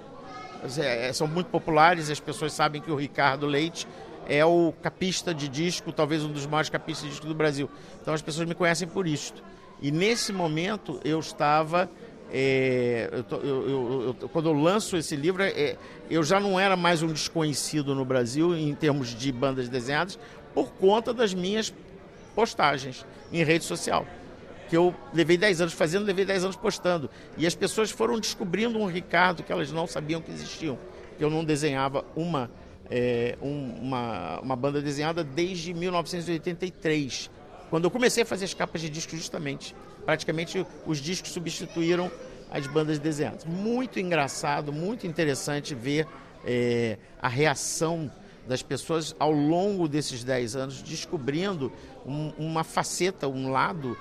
É, 0.79 1.13
são 1.13 1.27
muito 1.27 1.49
populares, 1.49 2.09
as 2.09 2.21
pessoas 2.21 2.53
sabem 2.53 2.81
que 2.81 2.91
o 2.91 2.97
Ricardo 2.97 3.47
Leite 3.47 3.87
é 4.27 4.45
o 4.45 4.73
capista 4.81 5.35
de 5.35 5.49
disco, 5.49 5.93
talvez 5.93 6.23
um 6.23 6.33
dos 6.33 6.47
maiores 6.47 6.71
capistas 6.71 7.05
de 7.05 7.11
disco 7.11 7.27
do 7.27 7.35
Brasil. 7.35 7.69
Então 8.01 8.15
as 8.15 8.23
pessoas 8.23 8.49
me 8.49 8.55
conhecem 8.55 8.89
por 8.89 9.07
isto. 9.07 9.43
E 9.85 9.91
nesse 9.91 10.33
momento 10.33 10.99
eu 11.05 11.21
estava. 11.21 11.91
É, 12.33 13.11
eu, 13.31 13.45
eu, 13.45 14.17
eu, 14.19 14.29
quando 14.31 14.49
eu 14.49 14.55
lanço 14.55 14.97
esse 14.97 15.15
livro, 15.15 15.43
é, 15.43 15.77
eu 16.09 16.23
já 16.23 16.41
não 16.41 16.59
era 16.59 16.75
mais 16.75 17.03
um 17.03 17.09
desconhecido 17.09 17.95
no 17.95 18.03
Brasil 18.03 18.57
em 18.57 18.75
termos 18.75 19.15
de 19.15 19.31
bandas 19.31 19.69
desenhadas, 19.69 20.19
por 20.55 20.73
conta 20.73 21.13
das 21.13 21.35
minhas 21.35 21.71
postagens 22.35 23.05
em 23.31 23.45
rede 23.45 23.65
social. 23.65 24.07
Que 24.71 24.77
eu 24.79 24.95
levei 25.13 25.37
10 25.37 25.61
anos 25.61 25.75
fazendo, 25.75 26.07
levei 26.07 26.25
10 26.25 26.45
anos 26.45 26.57
postando. 26.57 27.11
E 27.37 27.47
as 27.47 27.55
pessoas 27.55 27.91
foram 27.91 28.19
descobrindo 28.19 28.79
um 28.79 28.87
Ricardo 28.87 29.43
que 29.43 29.53
elas 29.53 29.71
não 29.71 29.87
sabiam 29.87 30.23
que 30.23 30.31
existiam. 30.31 30.79
Eu 31.21 31.29
não 31.29 31.45
desenhava 31.45 32.07
uma, 32.17 32.51
é, 32.91 33.37
um, 33.43 33.75
uma, 33.83 34.41
uma 34.41 34.57
banda 34.57 34.81
desenhada 34.81 35.23
desde 35.23 35.75
1983 35.75 37.34
quando 37.75 37.87
eu 37.87 37.91
comecei 37.91 38.23
a 38.23 38.27
fazer 38.27 38.45
as 38.45 38.55
capas 38.55 38.81
de 38.81 38.89
disco 38.89 39.17
justamente. 39.17 39.75
Praticamente 40.05 40.65
os 40.87 40.99
discos 40.99 41.33
substituíram 41.33 42.09
as 42.49 42.69
bandas 42.69 43.01
desenhadas. 43.01 43.45
Muito 43.45 43.99
engraçado, 43.99 44.73
muito 44.73 45.09
interessante 45.09 45.75
ver 45.75 46.07
é, 46.45 46.99
a 47.21 47.27
reação 47.27 48.09
das 48.47 48.63
pessoas 48.63 49.17
ao 49.19 49.33
longo 49.33 49.89
desses 49.89 50.23
10 50.23 50.55
anos, 50.55 50.83
descobrindo 50.83 51.73
um, 52.07 52.33
uma 52.39 52.63
faceta, 52.63 53.27
um 53.27 53.51
lado 53.51 53.99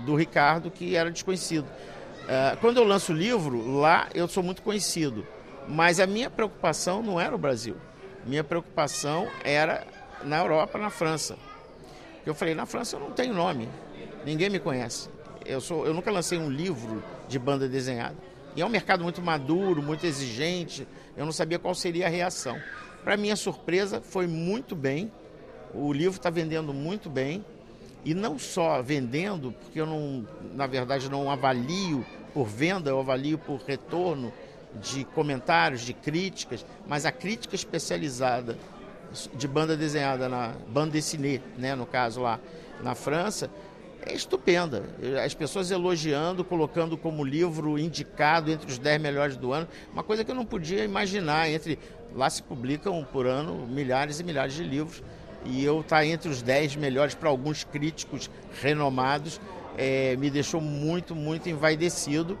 do 0.00 0.16
Ricardo 0.16 0.68
que 0.68 0.96
era 0.96 1.08
desconhecido. 1.08 1.66
Uh, 1.66 2.56
quando 2.60 2.78
eu 2.78 2.84
lanço 2.84 3.12
o 3.12 3.16
livro, 3.16 3.78
lá 3.78 4.08
eu 4.12 4.26
sou 4.26 4.42
muito 4.42 4.60
conhecido, 4.60 5.24
mas 5.68 6.00
a 6.00 6.06
minha 6.08 6.28
preocupação 6.28 7.00
não 7.00 7.20
era 7.20 7.32
o 7.32 7.38
Brasil. 7.38 7.76
Minha 8.26 8.42
preocupação 8.42 9.28
era 9.44 9.86
na 10.24 10.38
Europa, 10.38 10.78
na 10.78 10.90
França. 10.90 11.36
Eu 12.26 12.34
falei, 12.34 12.54
na 12.54 12.66
França 12.66 12.96
eu 12.96 13.00
não 13.00 13.10
tenho 13.10 13.34
nome, 13.34 13.68
ninguém 14.24 14.48
me 14.48 14.58
conhece. 14.58 15.08
Eu, 15.44 15.60
sou, 15.60 15.86
eu 15.86 15.92
nunca 15.92 16.10
lancei 16.10 16.38
um 16.38 16.50
livro 16.50 17.02
de 17.28 17.38
banda 17.38 17.68
desenhada. 17.68 18.16
E 18.56 18.62
é 18.62 18.66
um 18.66 18.70
mercado 18.70 19.02
muito 19.02 19.20
maduro, 19.20 19.82
muito 19.82 20.06
exigente, 20.06 20.86
eu 21.16 21.24
não 21.24 21.32
sabia 21.32 21.58
qual 21.58 21.74
seria 21.74 22.06
a 22.06 22.08
reação. 22.08 22.58
Para 23.02 23.16
minha 23.16 23.36
surpresa, 23.36 24.00
foi 24.00 24.26
muito 24.26 24.74
bem, 24.74 25.12
o 25.74 25.92
livro 25.92 26.16
está 26.16 26.30
vendendo 26.30 26.72
muito 26.72 27.10
bem, 27.10 27.44
e 28.04 28.14
não 28.14 28.38
só 28.38 28.80
vendendo, 28.82 29.52
porque 29.52 29.80
eu 29.80 29.86
não, 29.86 30.26
na 30.54 30.66
verdade, 30.66 31.10
não 31.10 31.30
avalio 31.30 32.04
por 32.32 32.46
venda, 32.46 32.90
eu 32.90 33.00
avalio 33.00 33.38
por 33.38 33.60
retorno 33.60 34.32
de 34.80 35.04
comentários, 35.04 35.82
de 35.82 35.92
críticas, 35.92 36.64
mas 36.86 37.06
a 37.06 37.12
crítica 37.12 37.54
especializada 37.54 38.58
de 39.34 39.48
banda 39.48 39.76
desenhada 39.76 40.28
na 40.28 40.54
banda 40.68 40.92
dessinée, 40.92 41.40
né, 41.56 41.74
no 41.74 41.86
caso 41.86 42.20
lá 42.20 42.40
na 42.82 42.94
França, 42.94 43.50
é 44.06 44.12
estupenda. 44.12 44.84
As 45.24 45.32
pessoas 45.34 45.70
elogiando, 45.70 46.44
colocando 46.44 46.96
como 46.96 47.24
livro 47.24 47.78
indicado 47.78 48.50
entre 48.50 48.70
os 48.70 48.78
10 48.78 49.00
melhores 49.00 49.36
do 49.36 49.52
ano, 49.52 49.66
uma 49.92 50.02
coisa 50.02 50.24
que 50.24 50.30
eu 50.30 50.34
não 50.34 50.44
podia 50.44 50.84
imaginar. 50.84 51.48
Entre 51.48 51.78
lá 52.14 52.28
se 52.28 52.42
publicam 52.42 53.02
por 53.10 53.26
ano 53.26 53.66
milhares 53.66 54.20
e 54.20 54.24
milhares 54.24 54.54
de 54.54 54.62
livros 54.62 55.02
e 55.44 55.64
eu 55.64 55.80
estar 55.80 55.96
tá 55.96 56.06
entre 56.06 56.28
os 56.28 56.42
10 56.42 56.76
melhores 56.76 57.14
para 57.14 57.28
alguns 57.28 57.64
críticos 57.64 58.30
renomados 58.62 59.40
é, 59.76 60.16
me 60.16 60.30
deixou 60.30 60.60
muito, 60.60 61.14
muito 61.14 61.48
envaidecido 61.48 62.38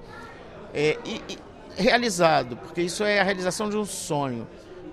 é, 0.72 0.98
e, 1.04 1.20
e 1.28 1.38
realizado, 1.76 2.56
porque 2.56 2.82
isso 2.82 3.02
é 3.04 3.20
a 3.20 3.24
realização 3.24 3.68
de 3.68 3.76
um 3.76 3.84
sonho. 3.84 4.46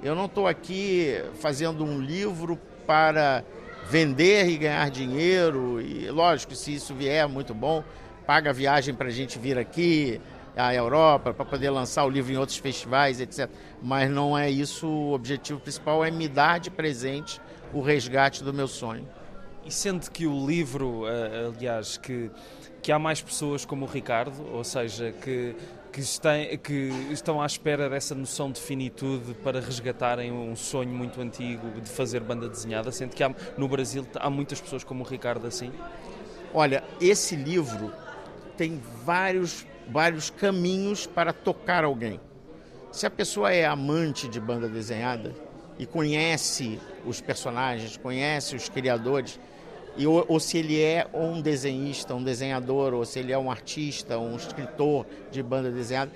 Eu 0.04 0.16
não 0.16 0.26
estou 0.26 0.48
aqui 0.48 1.14
fazendo 1.36 1.84
um 1.84 2.02
livro 2.02 2.58
para 2.88 3.44
vender 3.88 4.50
e 4.50 4.58
ganhar 4.58 4.90
dinheiro. 4.90 5.80
E 5.80 6.10
lógico, 6.10 6.56
se 6.56 6.74
isso 6.74 6.96
vier, 6.96 7.28
muito 7.28 7.54
bom. 7.54 7.84
Paga 8.26 8.50
a 8.50 8.54
viagem 8.54 8.96
para 8.96 9.10
a 9.10 9.12
gente 9.12 9.38
vir 9.38 9.60
aqui 9.60 10.20
à 10.58 10.74
Europa 10.74 11.36
para 11.36 11.46
poder 11.46 11.70
lançar 11.70 12.04
o 12.04 12.10
livro 12.10 12.34
em 12.34 12.38
outros 12.38 12.58
festivais, 12.58 13.22
etc. 13.22 13.48
Mas 13.80 14.10
não 14.10 14.36
é 14.36 14.50
isso 14.50 14.88
o 14.88 15.14
objetivo 15.14 15.60
principal, 15.60 16.04
é 16.04 16.10
me 16.10 16.28
dar 16.28 16.60
de 16.60 16.72
presente 16.72 17.40
o 17.72 17.80
resgate 17.80 18.44
do 18.44 18.52
meu 18.52 18.68
sonho. 18.68 19.08
E 19.64 19.72
sendo 19.72 20.10
que 20.10 20.26
o 20.26 20.48
livro, 20.48 21.08
eh, 21.08 21.52
aliás, 21.56 21.96
que, 21.96 22.32
que 22.82 22.92
há 22.92 22.98
mais 22.98 23.22
pessoas 23.22 23.66
como 23.66 23.86
o 23.86 23.88
Ricardo, 23.88 24.34
ou 24.52 24.64
seja, 24.64 25.12
que 25.12 25.56
que, 25.92 26.58
que 26.58 26.90
estão 27.12 27.42
à 27.42 27.46
espera 27.46 27.90
dessa 27.90 28.16
noção 28.16 28.52
de 28.52 28.60
finitude 28.60 29.34
para 29.36 29.60
resgatarem 29.60 30.32
um 30.32 30.56
sonho 30.56 30.90
muito 30.90 31.20
antigo 31.22 31.82
de 31.82 31.90
fazer 31.90 32.22
banda 32.22 32.48
desenhada, 32.48 32.92
sendo 32.92 33.16
que 33.16 33.24
há, 33.24 33.34
no 33.58 33.68
Brasil 33.68 34.08
há 34.16 34.30
muitas 34.30 34.62
pessoas 34.62 34.84
como 34.84 35.04
o 35.04 35.08
Ricardo 35.08 35.46
assim? 35.46 35.72
Olha, 36.54 36.84
esse 37.00 37.36
livro 37.36 37.94
tem 38.58 38.82
vários, 39.04 39.66
vários 39.90 40.30
caminhos 40.30 41.06
para 41.06 41.34
tocar 41.34 41.84
alguém. 41.84 42.20
Se 42.92 43.06
a 43.06 43.10
pessoa 43.10 43.52
é 43.52 43.66
amante 43.66 44.28
de 44.28 44.40
banda 44.40 44.68
desenhada 44.68 45.34
e 45.78 45.86
conhece 45.86 46.80
os 47.06 47.22
personagens, 47.22 47.98
conhece 47.98 48.56
os 48.56 48.70
criadores, 48.70 49.40
e, 49.98 50.08
ou, 50.08 50.26
ou, 50.28 50.40
se 50.40 50.58
ele 50.58 50.82
é 50.82 51.06
um 51.14 51.42
desenhista, 51.42 52.16
um 52.16 52.24
desenhador, 52.24 52.94
ou 52.94 53.06
se 53.06 53.20
ele 53.20 53.32
é 53.32 53.38
um 53.38 53.52
artista, 53.52 54.18
um 54.18 54.36
escritor 54.36 55.06
de 55.30 55.44
banda 55.44 55.70
desenhada, 55.70 56.12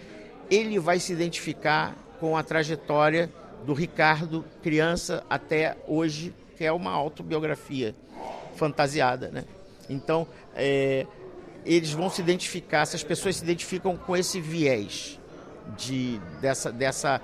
ele 0.50 0.80
vai 0.80 1.00
se 1.00 1.12
identificar 1.12 1.96
com 2.20 2.38
a 2.38 2.44
trajetória 2.44 3.30
do 3.66 3.74
Ricardo, 3.74 4.46
criança 4.62 5.24
até 5.30 5.76
hoje, 5.88 6.34
que 6.58 6.64
é 6.64 6.72
uma 6.72 6.92
autobiografia 6.92 7.96
fantasiada, 8.56 9.30
né? 9.30 9.44
Então, 9.90 10.26
é, 10.56 11.06
eles 11.66 11.92
vão 11.92 12.10
se 12.10 12.22
identificar, 12.22 12.82
essas 12.82 13.04
pessoas 13.04 13.38
se 13.38 13.44
identificam 13.44 13.98
com 13.98 14.16
esse 14.16 14.40
viés 14.40 15.20
de 15.76 16.22
dessa 16.40 16.72
dessa 16.72 17.22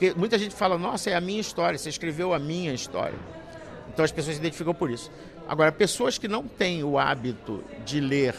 porque 0.00 0.14
muita 0.14 0.38
gente 0.38 0.54
fala, 0.54 0.78
nossa, 0.78 1.10
é 1.10 1.14
a 1.14 1.20
minha 1.20 1.42
história, 1.42 1.78
você 1.78 1.90
escreveu 1.90 2.32
a 2.32 2.38
minha 2.38 2.72
história. 2.72 3.18
Então 3.92 4.02
as 4.02 4.10
pessoas 4.10 4.36
se 4.36 4.40
identificam 4.40 4.72
por 4.72 4.90
isso. 4.90 5.10
Agora, 5.48 5.72
pessoas 5.72 6.18
que 6.18 6.28
não 6.28 6.46
têm 6.46 6.84
o 6.84 6.98
hábito 6.98 7.62
de 7.84 8.00
ler 8.00 8.34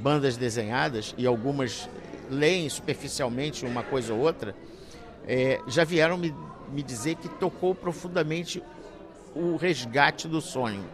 bandas 0.00 0.36
desenhadas, 0.36 1.14
e 1.18 1.26
algumas 1.26 1.88
leem 2.30 2.68
superficialmente 2.68 3.66
uma 3.66 3.82
coisa 3.82 4.14
ou 4.14 4.20
outra, 4.20 4.54
é, 5.26 5.60
já 5.66 5.84
vieram 5.84 6.16
me, 6.16 6.34
me 6.72 6.82
dizer 6.82 7.16
que 7.16 7.28
tocou 7.28 7.74
profundamente 7.74 8.62
o 9.34 9.56
resgate 9.56 10.26
do 10.26 10.40
sonho. 10.40 10.84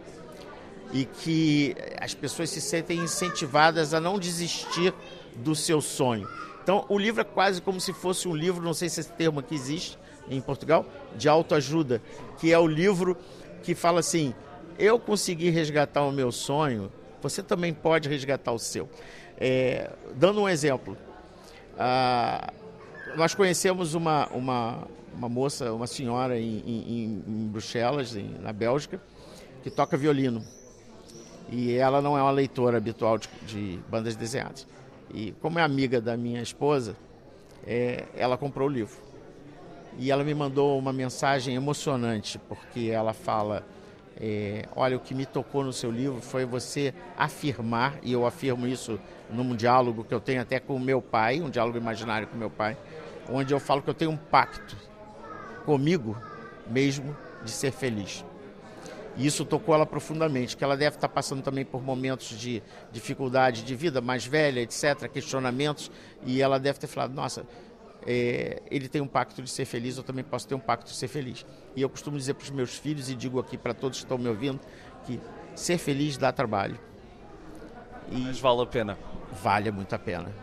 E 0.91 1.05
que 1.05 1.75
as 1.99 2.13
pessoas 2.13 2.49
se 2.49 2.61
sentem 2.61 2.99
incentivadas 2.99 3.93
a 3.93 3.99
não 3.99 4.17
desistir 4.17 4.93
do 5.35 5.55
seu 5.55 5.81
sonho. 5.81 6.27
Então, 6.63 6.85
o 6.89 6.97
livro 6.97 7.21
é 7.21 7.23
quase 7.23 7.61
como 7.61 7.79
se 7.79 7.93
fosse 7.93 8.27
um 8.27 8.35
livro, 8.35 8.63
não 8.63 8.73
sei 8.73 8.89
se 8.89 8.99
esse 8.99 9.11
termo 9.11 9.39
aqui 9.39 9.55
existe 9.55 9.97
em 10.29 10.41
Portugal, 10.41 10.85
de 11.15 11.29
autoajuda, 11.29 12.01
que 12.39 12.51
é 12.51 12.59
o 12.59 12.67
livro 12.67 13.17
que 13.63 13.73
fala 13.73 13.99
assim: 13.99 14.33
eu 14.77 14.99
consegui 14.99 15.49
resgatar 15.49 16.03
o 16.03 16.11
meu 16.11 16.31
sonho, 16.31 16.91
você 17.21 17.41
também 17.41 17.73
pode 17.73 18.07
resgatar 18.07 18.51
o 18.51 18.59
seu. 18.59 18.89
É, 19.39 19.91
dando 20.15 20.41
um 20.41 20.49
exemplo, 20.49 20.97
ah, 21.77 22.51
nós 23.15 23.33
conhecemos 23.35 23.93
uma, 23.93 24.27
uma, 24.27 24.87
uma 25.13 25.29
moça, 25.29 25.71
uma 25.73 25.87
senhora 25.87 26.39
em, 26.39 26.59
em, 26.59 27.23
em 27.27 27.47
Bruxelas, 27.47 28.15
em, 28.15 28.35
na 28.39 28.53
Bélgica, 28.53 29.01
que 29.63 29.69
toca 29.69 29.97
violino. 29.97 30.43
E 31.49 31.73
ela 31.73 32.01
não 32.01 32.17
é 32.17 32.21
uma 32.21 32.31
leitora 32.31 32.77
habitual 32.77 33.17
de, 33.17 33.29
de 33.45 33.79
bandas 33.89 34.15
desenhadas. 34.15 34.67
E 35.13 35.31
como 35.41 35.59
é 35.59 35.63
amiga 35.63 36.01
da 36.01 36.17
minha 36.17 36.41
esposa, 36.41 36.95
é, 37.65 38.05
ela 38.15 38.37
comprou 38.37 38.67
o 38.67 38.71
livro. 38.71 38.97
E 39.97 40.11
ela 40.11 40.23
me 40.23 40.33
mandou 40.33 40.77
uma 40.77 40.93
mensagem 40.93 41.55
emocionante, 41.55 42.37
porque 42.47 42.89
ela 42.91 43.13
fala: 43.13 43.65
é, 44.19 44.65
Olha, 44.75 44.97
o 44.97 44.99
que 44.99 45.13
me 45.13 45.25
tocou 45.25 45.63
no 45.63 45.71
seu 45.71 45.91
livro 45.91 46.21
foi 46.21 46.45
você 46.45 46.93
afirmar, 47.17 47.95
e 48.01 48.11
eu 48.11 48.25
afirmo 48.25 48.67
isso 48.67 48.99
num 49.29 49.55
diálogo 49.55 50.03
que 50.03 50.13
eu 50.13 50.19
tenho 50.19 50.41
até 50.41 50.59
com 50.59 50.75
o 50.75 50.79
meu 50.79 51.01
pai, 51.01 51.41
um 51.41 51.49
diálogo 51.49 51.77
imaginário 51.77 52.27
com 52.27 52.37
meu 52.37 52.49
pai, 52.49 52.77
onde 53.29 53.53
eu 53.53 53.59
falo 53.59 53.81
que 53.81 53.89
eu 53.89 53.93
tenho 53.93 54.11
um 54.11 54.17
pacto 54.17 54.75
comigo 55.65 56.17
mesmo 56.67 57.15
de 57.43 57.51
ser 57.51 57.71
feliz. 57.71 58.23
E 59.17 59.25
isso 59.25 59.43
tocou 59.43 59.73
ela 59.73 59.85
profundamente, 59.85 60.55
que 60.55 60.63
ela 60.63 60.77
deve 60.77 60.95
estar 60.95 61.09
passando 61.09 61.41
também 61.41 61.65
por 61.65 61.81
momentos 61.81 62.37
de 62.37 62.61
dificuldade 62.91 63.63
de 63.63 63.75
vida, 63.75 63.99
mais 63.99 64.25
velha, 64.25 64.61
etc., 64.61 65.09
questionamentos, 65.11 65.91
e 66.23 66.41
ela 66.41 66.59
deve 66.59 66.77
ter 66.77 66.87
falado, 66.87 67.13
nossa, 67.13 67.45
é, 68.07 68.61
ele 68.71 68.87
tem 68.87 69.01
um 69.01 69.07
pacto 69.07 69.41
de 69.41 69.49
ser 69.49 69.65
feliz, 69.65 69.97
eu 69.97 70.03
também 70.03 70.23
posso 70.23 70.47
ter 70.47 70.55
um 70.55 70.59
pacto 70.59 70.89
de 70.89 70.95
ser 70.95 71.09
feliz. 71.09 71.45
E 71.75 71.81
eu 71.81 71.89
costumo 71.89 72.17
dizer 72.17 72.33
para 72.33 72.45
os 72.45 72.49
meus 72.49 72.77
filhos, 72.77 73.09
e 73.09 73.15
digo 73.15 73.37
aqui 73.39 73.57
para 73.57 73.73
todos 73.73 73.99
que 73.99 74.05
estão 74.05 74.17
me 74.17 74.29
ouvindo, 74.29 74.59
que 75.05 75.19
ser 75.53 75.77
feliz 75.77 76.17
dá 76.17 76.31
trabalho. 76.31 76.79
E 78.09 78.19
Mas 78.21 78.39
vale 78.39 78.61
a 78.61 78.65
pena. 78.65 78.97
Vale 79.43 79.69
muito 79.71 79.93
a 79.93 79.99
pena 79.99 80.33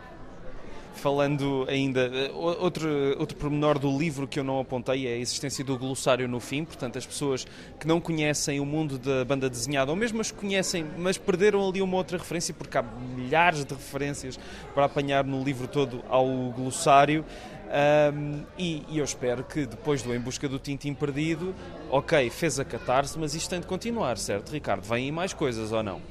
falando 0.95 1.65
ainda, 1.69 2.09
eh, 2.13 2.31
outro, 2.33 2.89
outro 3.19 3.37
pormenor 3.37 3.77
do 3.77 3.95
livro 3.95 4.27
que 4.27 4.39
eu 4.39 4.43
não 4.43 4.59
apontei 4.59 5.07
é 5.07 5.13
a 5.13 5.17
existência 5.17 5.63
do 5.63 5.77
glossário 5.77 6.27
no 6.27 6.39
fim, 6.39 6.63
portanto, 6.63 6.97
as 6.97 7.05
pessoas 7.05 7.45
que 7.79 7.85
não 7.85 7.99
conhecem 7.99 8.59
o 8.59 8.65
mundo 8.65 8.97
da 8.97 9.23
banda 9.23 9.49
desenhada, 9.49 9.91
ou 9.91 9.95
mesmo 9.95 10.21
as 10.21 10.31
que 10.31 10.39
conhecem, 10.39 10.85
mas 10.97 11.17
perderam 11.17 11.67
ali 11.67 11.81
uma 11.81 11.97
outra 11.97 12.17
referência, 12.17 12.53
porque 12.53 12.77
há 12.77 12.81
milhares 12.81 13.63
de 13.63 13.73
referências 13.73 14.39
para 14.73 14.85
apanhar 14.85 15.23
no 15.23 15.43
livro 15.43 15.67
todo 15.67 16.03
ao 16.09 16.27
glossário. 16.51 17.25
Um, 17.65 18.43
e, 18.57 18.85
e, 18.89 18.99
eu 18.99 19.03
espero 19.03 19.43
que 19.43 19.65
depois 19.65 20.01
do 20.01 20.13
Em 20.13 20.19
Busca 20.19 20.47
do 20.47 20.59
Tintim 20.59 20.93
Perdido, 20.93 21.53
ok, 21.89 22.29
fez 22.29 22.59
a 22.59 22.65
catarse, 22.65 23.17
mas 23.17 23.33
isto 23.33 23.49
tem 23.49 23.59
de 23.59 23.65
continuar, 23.65 24.17
certo, 24.17 24.51
Ricardo? 24.51 24.83
Vêm 24.83 25.11
mais 25.11 25.33
coisas 25.33 25.71
ou 25.71 25.81
não? 25.81 26.01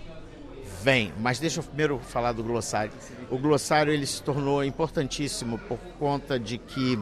Vem, 0.82 1.12
mas 1.18 1.38
deixa 1.38 1.60
eu 1.60 1.64
primeiro 1.64 1.98
falar 1.98 2.32
do 2.32 2.42
glossário. 2.42 2.92
O 3.30 3.38
glossário 3.38 3.92
ele 3.92 4.06
se 4.06 4.22
tornou 4.22 4.62
importantíssimo 4.64 5.58
por 5.58 5.78
conta 5.98 6.38
de 6.38 6.58
que 6.58 6.98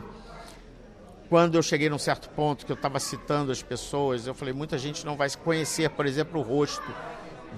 quando 1.28 1.54
eu 1.54 1.62
cheguei 1.62 1.88
num 1.88 1.98
certo 1.98 2.28
ponto 2.28 2.66
que 2.66 2.70
eu 2.70 2.76
estava 2.76 3.00
citando 3.00 3.50
as 3.50 3.62
pessoas, 3.62 4.26
eu 4.26 4.34
falei, 4.34 4.52
muita 4.52 4.76
gente 4.76 5.04
não 5.04 5.16
vai 5.16 5.28
conhecer, 5.30 5.88
por 5.90 6.04
exemplo, 6.04 6.38
o 6.38 6.42
rosto 6.42 6.94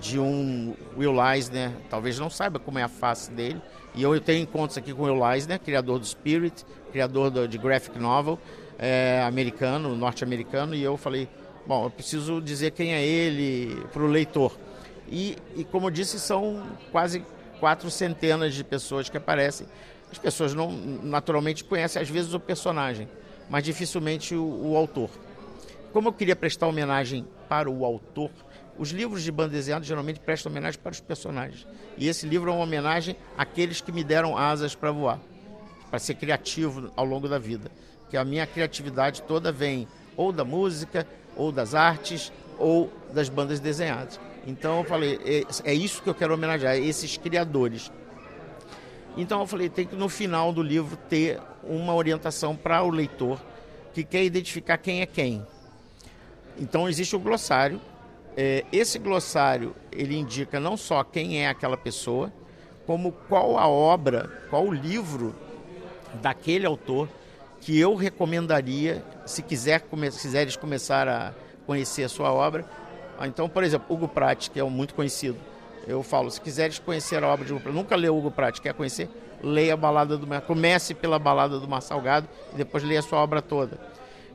de 0.01 0.19
um 0.19 0.75
Will 0.97 1.21
Eisner, 1.23 1.73
talvez 1.91 2.19
não 2.19 2.31
saiba 2.31 2.59
como 2.59 2.79
é 2.79 2.83
a 2.85 2.89
face 2.89 3.31
dele. 3.31 3.61
E 3.95 4.03
eu 4.03 4.21
tenho 4.21 4.43
encontros 4.43 4.77
aqui 4.77 4.93
com 4.93 5.03
o 5.03 5.05
Will 5.05 5.33
Eisner, 5.33 5.61
criador 5.61 5.99
do 5.99 6.07
Spirit, 6.07 6.65
criador 6.91 7.31
do, 7.31 7.47
de 7.47 7.57
graphic 7.57 7.99
novel, 7.99 8.39
é, 8.79 9.23
americano, 9.27 9.95
norte-americano, 9.95 10.75
e 10.75 10.83
eu 10.83 10.97
falei, 10.97 11.29
bom, 11.67 11.85
eu 11.85 11.91
preciso 11.91 12.41
dizer 12.41 12.73
quem 12.73 12.93
é 12.93 13.05
ele 13.05 13.85
para 13.93 14.03
o 14.03 14.07
leitor. 14.07 14.53
E, 15.09 15.37
e 15.55 15.65
como 15.65 15.87
eu 15.87 15.91
disse, 15.91 16.19
são 16.19 16.63
quase 16.91 17.25
quatro 17.61 17.91
centenas 17.91 18.55
de 18.55 18.65
pessoas 18.65 19.09
que 19.09 19.17
aparecem. 19.17 19.67
As 20.11 20.19
pessoas 20.19 20.55
não 20.55 20.71
naturalmente 21.03 21.63
conhecem 21.65 22.03
às 22.03 22.09
vezes 22.09 22.35
o 22.35 22.41
personagem, 22.41 23.09
mas 23.49 23.63
dificilmente 23.63 24.35
o, 24.35 24.73
o 24.73 24.77
autor. 24.77 25.11
Como 25.93 26.09
eu 26.09 26.13
queria 26.13 26.35
prestar 26.35 26.67
homenagem 26.67 27.25
para 27.49 27.71
o 27.71 27.85
autor, 27.85 28.31
os 28.79 28.91
livros 28.91 29.23
de 29.23 29.31
banda 29.31 29.51
desenhada 29.51 29.85
geralmente 29.85 30.21
prestam 30.21 30.51
homenagem 30.51 30.81
para 30.81 30.93
os 30.93 31.01
personagens. 31.01 31.67
E 31.97 32.09
esse 32.09 32.27
livro 32.27 32.51
é 32.51 32.55
uma 32.55 32.65
homenagem 32.65 33.17
àqueles 33.37 33.81
que 33.81 33.93
me 33.93 34.03
deram 34.03 34.37
asas 34.37 34.75
para 34.75 34.91
voar, 34.91 35.21
para 35.91 35.99
ser 35.99 36.15
criativo 36.15 36.91
ao 36.97 37.05
longo 37.05 37.29
da 37.29 37.39
vida. 37.39 37.71
Que 38.11 38.17
a 38.17 38.25
minha 38.25 38.47
criatividade 38.47 39.23
toda 39.23 39.53
vem 39.53 39.87
ou 40.17 40.33
da 40.33 40.45
música, 40.45 41.07
ou 41.37 41.51
das 41.51 41.75
artes, 41.75 42.33
ou 42.59 42.93
das 43.13 43.29
bandas 43.29 43.61
desenhadas. 43.61 44.21
Então 44.47 44.79
eu 44.79 44.85
falei, 44.85 45.19
é, 45.25 45.71
é 45.71 45.75
isso 45.75 46.03
que 46.03 46.09
eu 46.09 46.15
quero 46.15 46.35
homenagear, 46.35 46.77
esses 46.77 47.17
criadores. 47.17 47.91
Então 49.17 49.41
eu 49.41 49.47
falei, 49.47 49.69
tem 49.69 49.87
que 49.87 49.97
no 49.97 50.09
final 50.09 50.53
do 50.53 50.63
livro 50.63 50.97
ter 51.09 51.41
uma 51.63 51.95
orientação 51.95 52.57
para 52.57 52.83
o 52.83 52.91
leitor 52.91 53.41
que 53.93 54.03
quer 54.05 54.25
identificar 54.25 54.77
quem 54.77 55.01
é 55.01 55.07
quem. 55.07 55.47
Então 56.59 56.89
existe 56.89 57.15
o 57.15 57.19
glossário. 57.19 57.81
É, 58.37 58.65
esse 58.73 58.99
glossário 58.99 59.75
ele 59.93 60.17
indica 60.17 60.59
não 60.59 60.77
só 60.77 61.05
quem 61.05 61.43
é 61.43 61.49
aquela 61.49 61.77
pessoa, 61.77 62.33
como 62.87 63.13
qual 63.29 63.59
a 63.59 63.69
obra, 63.69 64.29
qual 64.51 64.67
o 64.67 64.73
livro 64.73 65.35
daquele 66.15 66.67
autor 66.67 67.09
que 67.61 67.79
eu 67.79 67.95
recomendaria 67.95 69.05
se 69.25 69.43
quiser 69.43 69.81
come, 69.83 70.11
quiseres 70.11 70.57
começar 70.57 71.09
a 71.09 71.33
conhecer 71.67 72.05
a 72.05 72.09
sua 72.09 72.33
obra, 72.33 72.65
ah, 73.19 73.27
então, 73.27 73.49
por 73.49 73.63
exemplo, 73.63 73.87
Hugo 73.95 74.09
Pratt, 74.09 74.51
que 74.51 74.59
é 74.59 74.65
um 74.65 74.71
muito 74.71 74.95
conhecido, 74.95 75.39
eu 75.87 76.03
falo, 76.03 76.31
se 76.31 76.41
quiseres 76.41 76.79
conhecer 76.79 77.23
a 77.23 77.29
obra 77.29 77.45
de 77.45 77.53
Hugo 77.53 77.63
Pratt, 77.63 77.75
nunca 77.75 77.97
leu 77.97 78.17
Hugo 78.17 78.31
Pratt, 78.31 78.61
quer 78.61 78.75
conhecer? 78.75 79.09
Leia 79.43 79.75
a 79.75 79.77
balada 79.77 80.17
do 80.17 80.27
Mar, 80.27 80.41
comece 80.41 80.95
pela 80.95 81.19
balada 81.19 81.59
do 81.59 81.69
Mar 81.69 81.81
Salgado 81.81 82.29
e 82.53 82.57
depois 82.57 82.83
leia 82.83 83.01
a 83.01 83.03
sua 83.03 83.19
obra 83.19 83.41
toda. 83.41 83.79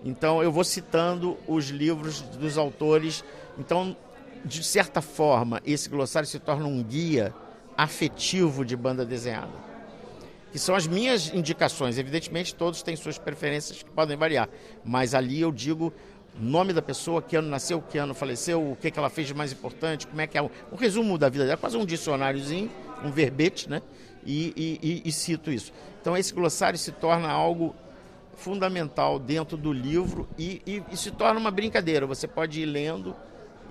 Então, 0.03 0.41
eu 0.41 0.51
vou 0.51 0.63
citando 0.63 1.37
os 1.47 1.69
livros 1.69 2.21
dos 2.21 2.57
autores. 2.57 3.23
Então, 3.59 3.95
de 4.43 4.63
certa 4.63 5.01
forma, 5.01 5.61
esse 5.65 5.89
glossário 5.89 6.27
se 6.27 6.39
torna 6.39 6.65
um 6.65 6.81
guia 6.81 7.33
afetivo 7.77 8.63
de 8.63 8.75
banda 8.75 9.05
desenhada. 9.05 9.51
Que 10.51 10.57
são 10.57 10.73
as 10.73 10.87
minhas 10.87 11.31
indicações. 11.33 11.97
Evidentemente, 11.97 12.55
todos 12.55 12.81
têm 12.81 12.95
suas 12.95 13.17
preferências 13.17 13.83
que 13.83 13.89
podem 13.91 14.17
variar. 14.17 14.49
Mas 14.83 15.13
ali 15.13 15.39
eu 15.41 15.51
digo 15.51 15.93
nome 16.39 16.71
da 16.71 16.81
pessoa, 16.81 17.21
que 17.21 17.35
ano 17.35 17.49
nasceu, 17.49 17.81
que 17.81 17.97
ano 17.97 18.13
faleceu, 18.13 18.71
o 18.71 18.75
que, 18.75 18.89
que 18.89 18.97
ela 18.97 19.09
fez 19.09 19.27
de 19.27 19.33
mais 19.33 19.51
importante, 19.51 20.07
como 20.07 20.21
é 20.21 20.27
que 20.27 20.37
é 20.37 20.41
o 20.41 20.75
resumo 20.77 21.17
da 21.17 21.27
vida 21.27 21.45
dela, 21.45 21.57
quase 21.57 21.75
um 21.75 21.85
dicionáriozinho, 21.85 22.71
um 23.03 23.11
verbete, 23.11 23.69
né? 23.69 23.81
E, 24.25 24.53
e, 24.55 24.79
e, 24.81 25.09
e 25.09 25.11
cito 25.11 25.51
isso. 25.51 25.73
Então 26.01 26.15
esse 26.15 26.33
glossário 26.33 26.79
se 26.79 26.91
torna 26.91 27.29
algo 27.29 27.75
fundamental 28.35 29.19
dentro 29.19 29.57
do 29.57 29.73
livro 29.73 30.27
e, 30.37 30.61
e, 30.65 30.83
e, 30.91 30.97
se 30.97 31.11
torna 31.11 31.39
uma 31.39 31.51
brincadeira. 31.51 32.05
Você 32.05 32.27
pode 32.27 32.61
ir 32.61 32.65
lendo 32.65 33.15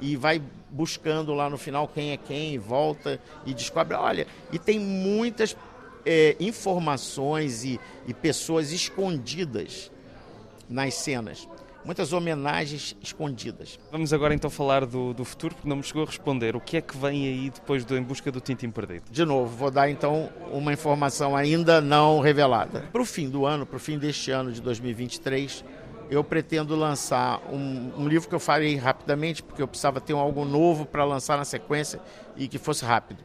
e 0.00 0.16
vai 0.16 0.42
buscando 0.70 1.34
lá 1.34 1.48
no 1.48 1.58
final 1.58 1.88
quem 1.88 2.12
é 2.12 2.16
quem, 2.16 2.54
e 2.54 2.58
volta 2.58 3.20
e 3.46 3.54
descobre. 3.54 3.96
Olha, 3.96 4.26
e 4.52 4.58
tem 4.58 4.78
muitas 4.78 5.56
é, 6.04 6.36
informações 6.40 7.64
e, 7.64 7.80
e 8.06 8.14
pessoas 8.14 8.72
escondidas 8.72 9.90
nas 10.68 10.94
cenas 10.94 11.48
muitas 11.88 12.12
homenagens 12.12 12.94
escondidas. 13.02 13.78
Vamos 13.90 14.12
agora 14.12 14.34
então 14.34 14.50
falar 14.50 14.84
do, 14.84 15.14
do 15.14 15.24
futuro, 15.24 15.54
porque 15.54 15.66
não 15.66 15.76
me 15.76 15.82
chegou 15.82 16.02
a 16.02 16.06
responder. 16.06 16.54
O 16.54 16.60
que 16.60 16.76
é 16.76 16.80
que 16.82 16.94
vem 16.94 17.26
aí 17.26 17.50
depois 17.50 17.82
do 17.82 17.96
Em 17.96 18.02
Busca 18.02 18.30
do 18.30 18.42
Tintim 18.42 18.70
Perdido? 18.70 19.04
De 19.10 19.24
novo, 19.24 19.56
vou 19.56 19.70
dar 19.70 19.88
então 19.88 20.28
uma 20.52 20.70
informação 20.70 21.34
ainda 21.34 21.80
não 21.80 22.20
revelada. 22.20 22.80
Para 22.92 23.00
o 23.00 23.06
fim 23.06 23.30
do 23.30 23.46
ano, 23.46 23.64
para 23.64 23.78
o 23.78 23.80
fim 23.80 23.98
deste 23.98 24.30
ano 24.30 24.52
de 24.52 24.60
2023, 24.60 25.64
eu 26.10 26.24
pretendo 26.24 26.74
lançar 26.74 27.40
um, 27.50 27.92
um, 27.98 28.08
livro 28.08 28.28
que 28.28 28.34
eu 28.34 28.40
farei 28.40 28.76
rapidamente, 28.76 29.42
porque 29.42 29.60
eu 29.60 29.68
precisava 29.68 30.00
ter 30.00 30.12
algo 30.14 30.44
novo 30.44 30.86
para 30.86 31.04
lançar 31.04 31.36
na 31.36 31.44
sequência 31.44 32.00
e 32.36 32.48
que 32.48 32.58
fosse 32.58 32.84
rápido. 32.84 33.22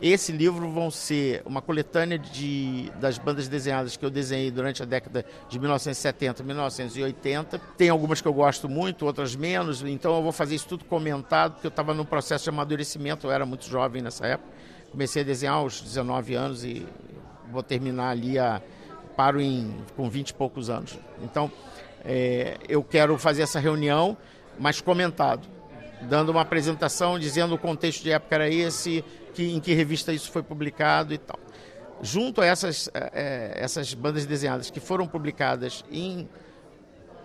Esse 0.00 0.32
livro 0.32 0.68
vão 0.68 0.90
ser 0.90 1.42
uma 1.46 1.62
coletânea 1.62 2.18
de, 2.18 2.90
das 3.00 3.18
bandas 3.18 3.46
desenhadas 3.46 3.96
que 3.96 4.04
eu 4.04 4.10
desenhei 4.10 4.50
durante 4.50 4.82
a 4.82 4.84
década 4.84 5.24
de 5.48 5.58
1970 5.60 6.42
1980. 6.42 7.58
Tem 7.76 7.88
algumas 7.88 8.20
que 8.20 8.26
eu 8.26 8.34
gosto 8.34 8.68
muito, 8.68 9.06
outras 9.06 9.36
menos, 9.36 9.80
então 9.82 10.16
eu 10.16 10.22
vou 10.22 10.32
fazer 10.32 10.56
isso 10.56 10.66
tudo 10.66 10.84
comentado, 10.84 11.52
porque 11.52 11.68
eu 11.68 11.70
estava 11.70 11.94
num 11.94 12.04
processo 12.04 12.42
de 12.42 12.50
amadurecimento, 12.50 13.28
eu 13.28 13.30
era 13.30 13.46
muito 13.46 13.64
jovem 13.64 14.02
nessa 14.02 14.26
época. 14.26 14.50
Comecei 14.90 15.22
a 15.22 15.24
desenhar 15.24 15.54
aos 15.54 15.80
19 15.80 16.34
anos 16.34 16.64
e 16.64 16.84
vou 17.52 17.62
terminar 17.62 18.10
ali 18.10 18.40
a. 18.40 18.60
paro 19.16 19.40
em, 19.40 19.72
com 19.96 20.10
20 20.10 20.30
e 20.30 20.34
poucos 20.34 20.68
anos. 20.68 20.98
Então, 21.22 21.48
é, 22.04 22.58
eu 22.68 22.82
quero 22.82 23.16
fazer 23.18 23.42
essa 23.42 23.60
reunião, 23.60 24.16
mas 24.58 24.80
comentado 24.80 25.48
dando 26.02 26.30
uma 26.30 26.40
apresentação 26.40 27.18
dizendo 27.18 27.54
o 27.54 27.58
contexto 27.58 28.02
de 28.02 28.10
época 28.10 28.34
era 28.34 28.48
esse, 28.48 29.04
que, 29.34 29.52
em 29.52 29.60
que 29.60 29.72
revista 29.72 30.12
isso 30.12 30.30
foi 30.30 30.42
publicado 30.42 31.14
e 31.14 31.18
tal. 31.18 31.38
Junto 32.02 32.40
a 32.40 32.46
essas, 32.46 32.90
é, 32.94 33.52
essas 33.56 33.94
bandas 33.94 34.26
desenhadas 34.26 34.70
que 34.70 34.80
foram 34.80 35.06
publicadas 35.06 35.84
em 35.90 36.28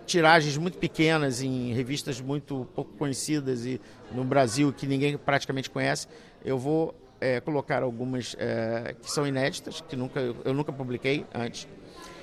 tiragens 0.06 0.56
muito 0.56 0.78
pequenas, 0.78 1.42
em 1.42 1.72
revistas 1.72 2.20
muito 2.20 2.66
pouco 2.74 2.92
conhecidas 2.96 3.66
e 3.66 3.80
no 4.12 4.24
Brasil 4.24 4.72
que 4.72 4.86
ninguém 4.86 5.18
praticamente 5.18 5.68
conhece, 5.68 6.06
eu 6.44 6.56
vou 6.56 6.94
é, 7.20 7.40
colocar 7.40 7.82
algumas 7.82 8.36
é, 8.38 8.94
que 9.02 9.10
são 9.10 9.26
inéditas, 9.26 9.80
que 9.80 9.96
nunca, 9.96 10.20
eu 10.20 10.54
nunca 10.54 10.72
publiquei 10.72 11.26
antes, 11.34 11.68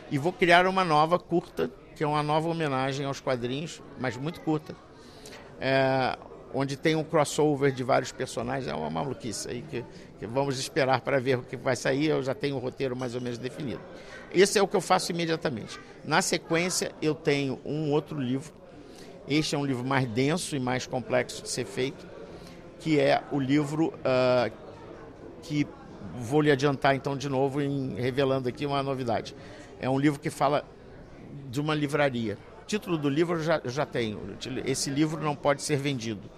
e 0.09 0.17
vou 0.17 0.31
criar 0.31 0.65
uma 0.65 0.83
nova 0.83 1.19
curta, 1.19 1.69
que 1.95 2.03
é 2.03 2.07
uma 2.07 2.21
nova 2.21 2.49
homenagem 2.49 3.05
aos 3.05 3.19
quadrinhos, 3.19 3.81
mas 3.99 4.17
muito 4.17 4.41
curta, 4.41 4.75
é, 5.59 6.17
onde 6.53 6.75
tem 6.75 6.95
um 6.95 7.03
crossover 7.03 7.71
de 7.71 7.83
vários 7.83 8.11
personagens. 8.11 8.67
É 8.67 8.75
uma 8.75 8.89
maluquice 8.89 9.49
aí 9.49 9.61
que, 9.61 9.83
que 10.19 10.27
vamos 10.27 10.59
esperar 10.59 11.01
para 11.01 11.19
ver 11.19 11.39
o 11.39 11.43
que 11.43 11.55
vai 11.55 11.75
sair. 11.75 12.07
Eu 12.07 12.21
já 12.23 12.33
tenho 12.33 12.55
o 12.55 12.59
roteiro 12.59 12.95
mais 12.95 13.15
ou 13.15 13.21
menos 13.21 13.37
definido. 13.37 13.81
Esse 14.33 14.59
é 14.59 14.61
o 14.61 14.67
que 14.67 14.75
eu 14.75 14.81
faço 14.81 15.11
imediatamente. 15.11 15.79
Na 16.03 16.21
sequência, 16.21 16.91
eu 17.01 17.15
tenho 17.15 17.59
um 17.65 17.91
outro 17.91 18.19
livro. 18.19 18.53
Este 19.27 19.55
é 19.55 19.57
um 19.57 19.65
livro 19.65 19.83
mais 19.83 20.07
denso 20.07 20.55
e 20.55 20.59
mais 20.59 20.85
complexo 20.85 21.41
de 21.41 21.49
ser 21.49 21.65
feito, 21.65 22.05
que 22.79 22.99
é 22.99 23.23
o 23.31 23.39
livro 23.39 23.87
uh, 23.87 24.51
que 25.41 25.65
vou 26.13 26.41
lhe 26.41 26.51
adiantar 26.51 26.95
então 26.95 27.17
de 27.17 27.27
novo, 27.27 27.61
em, 27.61 27.95
revelando 27.95 28.47
aqui 28.47 28.65
uma 28.65 28.83
novidade. 28.83 29.35
É 29.79 29.89
um 29.89 29.97
livro 29.97 30.19
que 30.19 30.29
fala 30.29 30.63
de 31.49 31.59
uma 31.59 31.75
livraria. 31.75 32.37
O 32.61 32.65
título 32.65 32.97
do 32.97 33.09
livro 33.09 33.37
eu 33.37 33.43
já, 33.43 33.61
eu 33.63 33.69
já 33.69 33.85
tenho. 33.85 34.19
Esse 34.65 34.89
livro 34.89 35.21
não 35.21 35.35
pode 35.35 35.61
ser 35.61 35.77
vendido. 35.77 36.29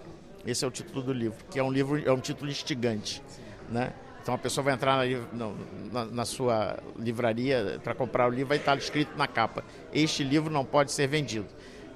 Esse 0.45 0.63
é 0.63 0.67
o 0.67 0.71
título 0.71 1.01
do 1.01 1.13
livro, 1.13 1.37
que 1.49 1.59
é 1.59 1.63
um 1.63 1.71
livro, 1.71 2.01
é 2.07 2.11
um 2.11 2.19
título 2.19 2.49
instigante, 2.49 3.21
né? 3.69 3.91
Então 4.21 4.35
a 4.35 4.37
pessoa 4.37 4.63
vai 4.63 4.73
entrar 4.73 5.05
na, 5.31 5.51
na, 5.91 6.05
na 6.05 6.25
sua 6.25 6.77
livraria 6.97 7.79
para 7.83 7.93
comprar 7.93 8.27
o 8.27 8.29
livro, 8.29 8.47
vai 8.47 8.57
estar 8.57 8.77
escrito 8.77 9.17
na 9.17 9.27
capa: 9.27 9.63
este 9.93 10.23
livro 10.23 10.51
não 10.51 10.65
pode 10.65 10.91
ser 10.91 11.07
vendido. 11.07 11.47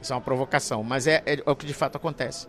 Isso 0.01 0.11
é 0.11 0.15
uma 0.15 0.21
provocação, 0.21 0.83
mas 0.83 1.07
é, 1.07 1.21
é, 1.25 1.43
é 1.45 1.49
o 1.51 1.55
que 1.55 1.65
de 1.65 1.73
fato 1.73 1.95
acontece. 1.97 2.47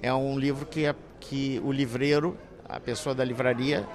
É 0.00 0.12
um 0.12 0.38
livro 0.38 0.64
que, 0.64 0.86
é, 0.86 0.94
que 1.20 1.60
o 1.64 1.70
livreiro, 1.70 2.38
a 2.68 2.80
pessoa 2.80 3.14
da 3.14 3.24
livraria, 3.24 3.86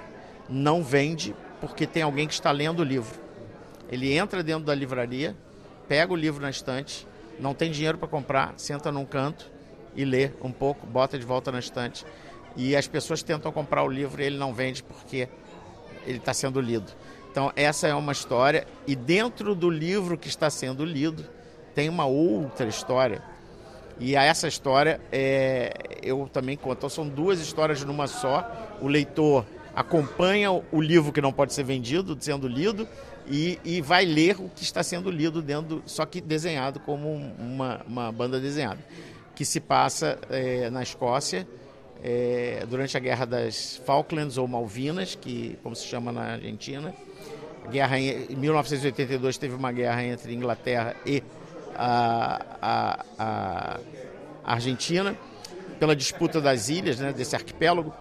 não 0.48 0.82
vende 0.82 1.34
porque 1.60 1.86
tem 1.86 2.02
alguém 2.02 2.26
que 2.26 2.34
está 2.34 2.50
lendo 2.50 2.80
o 2.80 2.84
livro. 2.84 3.18
Ele 3.88 4.12
entra 4.12 4.42
dentro 4.42 4.64
da 4.64 4.74
livraria, 4.74 5.36
pega 5.90 6.12
o 6.12 6.16
livro 6.16 6.40
na 6.40 6.50
estante, 6.50 7.04
não 7.40 7.52
tem 7.52 7.68
dinheiro 7.68 7.98
para 7.98 8.06
comprar, 8.06 8.54
senta 8.56 8.92
num 8.92 9.04
canto 9.04 9.50
e 9.96 10.04
lê 10.04 10.30
um 10.40 10.52
pouco, 10.52 10.86
bota 10.86 11.18
de 11.18 11.26
volta 11.26 11.50
na 11.50 11.58
estante. 11.58 12.06
E 12.54 12.76
as 12.76 12.86
pessoas 12.86 13.24
tentam 13.24 13.50
comprar 13.50 13.82
o 13.82 13.88
livro 13.88 14.22
e 14.22 14.24
ele 14.24 14.38
não 14.38 14.54
vende 14.54 14.84
porque 14.84 15.28
ele 16.06 16.18
está 16.18 16.32
sendo 16.32 16.60
lido. 16.60 16.92
Então, 17.28 17.50
essa 17.56 17.88
é 17.88 17.94
uma 17.94 18.12
história. 18.12 18.68
E 18.86 18.94
dentro 18.94 19.52
do 19.52 19.68
livro 19.68 20.16
que 20.16 20.28
está 20.28 20.48
sendo 20.48 20.84
lido, 20.84 21.24
tem 21.74 21.88
uma 21.88 22.06
outra 22.06 22.68
história. 22.68 23.20
E 23.98 24.16
a 24.16 24.22
essa 24.22 24.46
história 24.46 25.00
é, 25.10 25.72
eu 26.04 26.30
também 26.32 26.56
conto. 26.56 26.78
Então, 26.78 26.88
são 26.88 27.08
duas 27.08 27.40
histórias 27.40 27.82
numa 27.82 28.06
só. 28.06 28.48
O 28.80 28.86
leitor 28.86 29.44
acompanha 29.74 30.52
o 30.52 30.80
livro 30.80 31.12
que 31.12 31.20
não 31.20 31.32
pode 31.32 31.52
ser 31.52 31.64
vendido, 31.64 32.16
sendo 32.20 32.46
lido, 32.46 32.86
e, 33.26 33.58
e 33.64 33.80
vai 33.80 34.04
ler 34.04 34.36
o 34.40 34.48
que 34.48 34.62
está 34.62 34.82
sendo 34.82 35.10
lido 35.10 35.42
dentro, 35.42 35.82
só 35.86 36.04
que 36.06 36.20
desenhado 36.20 36.80
como 36.80 37.12
uma, 37.38 37.80
uma 37.86 38.12
banda 38.12 38.40
desenhada, 38.40 38.78
que 39.34 39.44
se 39.44 39.60
passa 39.60 40.18
é, 40.30 40.70
na 40.70 40.82
Escócia 40.82 41.46
é, 42.02 42.64
durante 42.68 42.96
a 42.96 43.00
Guerra 43.00 43.24
das 43.26 43.80
Falklands 43.84 44.38
ou 44.38 44.48
Malvinas, 44.48 45.14
que 45.14 45.58
como 45.62 45.76
se 45.76 45.86
chama 45.86 46.12
na 46.12 46.32
Argentina. 46.32 46.94
Guerra 47.70 47.98
em, 47.98 48.32
em 48.32 48.36
1982 48.36 49.38
teve 49.38 49.54
uma 49.54 49.70
guerra 49.70 50.02
entre 50.02 50.34
Inglaterra 50.34 50.96
e 51.04 51.22
a, 51.76 53.04
a, 53.18 53.80
a 54.44 54.54
Argentina 54.54 55.16
pela 55.78 55.96
disputa 55.96 56.40
das 56.40 56.68
ilhas, 56.68 56.98
né, 56.98 57.12
desse 57.12 57.34
arquipélago. 57.34 57.92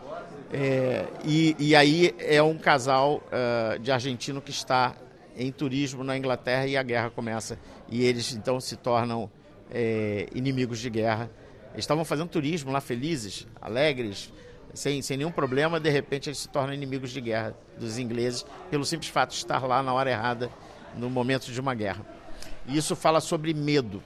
É, 0.51 1.05
e, 1.23 1.55
e, 1.59 1.75
aí 1.75 2.15
é 2.17 2.41
um 2.41 2.57
casal 2.57 3.21
uh, 3.27 3.77
de 3.77 3.91
argentino 3.91 4.41
que 4.41 4.49
está 4.49 4.95
em 5.39 5.53
turismo 5.53 6.03
na 6.03 6.17
Inglaterra 6.17 6.67
e 6.67 6.75
a 6.75 6.83
guerra 6.83 7.09
começa. 7.09 7.57
E 7.87 8.03
eles 8.03 8.33
então 8.33 8.59
se 8.59 8.75
tornam 8.75 9.31
é, 9.71 10.27
inimigos 10.35 10.79
de 10.79 10.89
guerra. 10.89 11.31
Eles 11.71 11.85
estavam 11.85 12.03
fazendo 12.03 12.27
turismo 12.27 12.71
lá 12.71 12.81
felizes, 12.81 13.47
alegres, 13.61 14.33
sem, 14.73 15.01
sem 15.01 15.15
nenhum 15.17 15.31
problema. 15.31 15.79
De 15.79 15.89
repente 15.89 16.27
eles 16.27 16.39
se 16.39 16.49
tornam 16.49 16.73
inimigos 16.73 17.11
de 17.11 17.21
guerra 17.21 17.55
dos 17.79 17.97
ingleses 17.97 18.45
pelo 18.69 18.83
simples 18.83 19.09
fato 19.09 19.29
de 19.29 19.37
estar 19.37 19.65
lá 19.65 19.81
na 19.81 19.93
hora 19.93 20.11
errada, 20.11 20.51
no 20.97 21.09
momento 21.09 21.49
de 21.49 21.59
uma 21.59 21.73
guerra. 21.73 22.05
E 22.67 22.77
isso 22.77 22.93
fala 22.93 23.21
sobre 23.21 23.53
medo, 23.53 24.03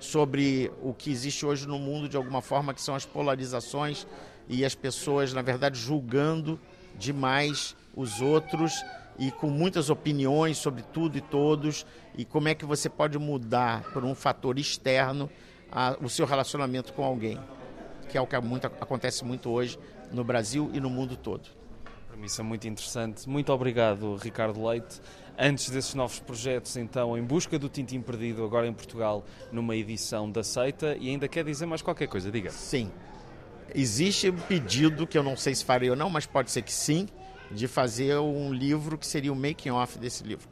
sobre 0.00 0.72
o 0.82 0.94
que 0.94 1.10
existe 1.10 1.44
hoje 1.44 1.68
no 1.68 1.78
mundo 1.78 2.08
de 2.08 2.16
alguma 2.16 2.40
forma, 2.40 2.72
que 2.72 2.80
são 2.80 2.94
as 2.94 3.04
polarizações 3.04 4.06
e 4.48 4.64
as 4.64 4.74
pessoas, 4.74 5.34
na 5.34 5.42
verdade, 5.42 5.78
julgando 5.78 6.58
demais 6.98 7.76
os 7.94 8.22
outros 8.22 8.72
e 9.18 9.30
com 9.30 9.48
muitas 9.48 9.90
opiniões 9.90 10.58
sobre 10.58 10.82
tudo 10.82 11.18
e 11.18 11.20
todos 11.20 11.84
e 12.16 12.24
como 12.24 12.48
é 12.48 12.54
que 12.54 12.64
você 12.64 12.88
pode 12.88 13.18
mudar 13.18 13.82
por 13.92 14.04
um 14.04 14.14
fator 14.14 14.58
externo 14.58 15.28
a, 15.70 15.96
o 16.00 16.08
seu 16.08 16.24
relacionamento 16.24 16.92
com 16.92 17.04
alguém, 17.04 17.38
que 18.08 18.16
é 18.16 18.20
o 18.20 18.26
que 18.26 18.38
muito, 18.40 18.66
acontece 18.66 19.24
muito 19.24 19.50
hoje 19.50 19.78
no 20.12 20.22
Brasil 20.24 20.70
e 20.72 20.80
no 20.80 20.88
mundo 20.88 21.16
todo. 21.16 21.48
Premissa 22.08 22.42
muito 22.42 22.66
interessante. 22.66 23.28
Muito 23.28 23.52
obrigado, 23.52 24.16
Ricardo 24.16 24.64
Leite. 24.64 25.00
Antes 25.38 25.70
desses 25.70 25.94
novos 25.94 26.18
projetos, 26.18 26.76
então, 26.76 27.16
em 27.16 27.22
busca 27.22 27.58
do 27.58 27.68
Tintim 27.68 28.00
Perdido, 28.00 28.44
agora 28.44 28.66
em 28.66 28.72
Portugal, 28.72 29.24
numa 29.52 29.76
edição 29.76 30.28
da 30.28 30.42
Seita, 30.42 30.96
e 30.98 31.08
ainda 31.10 31.28
quer 31.28 31.44
dizer 31.44 31.64
mais 31.64 31.80
qualquer 31.80 32.08
coisa, 32.08 32.28
diga. 32.28 32.50
Sim, 32.50 32.90
Existe 33.74 34.30
um 34.30 34.36
pedido, 34.36 35.06
que 35.06 35.18
eu 35.18 35.22
não 35.22 35.36
sei 35.36 35.54
se 35.54 35.64
farei 35.64 35.90
ou 35.90 35.96
não, 35.96 36.08
mas 36.08 36.26
pode 36.26 36.50
ser 36.50 36.62
que 36.62 36.72
sim, 36.72 37.06
de 37.50 37.66
fazer 37.66 38.18
um 38.18 38.52
livro 38.52 38.98
que 38.98 39.06
seria 39.06 39.32
o 39.32 39.36
making 39.36 39.70
off 39.70 39.98
desse 39.98 40.22
livro. 40.24 40.48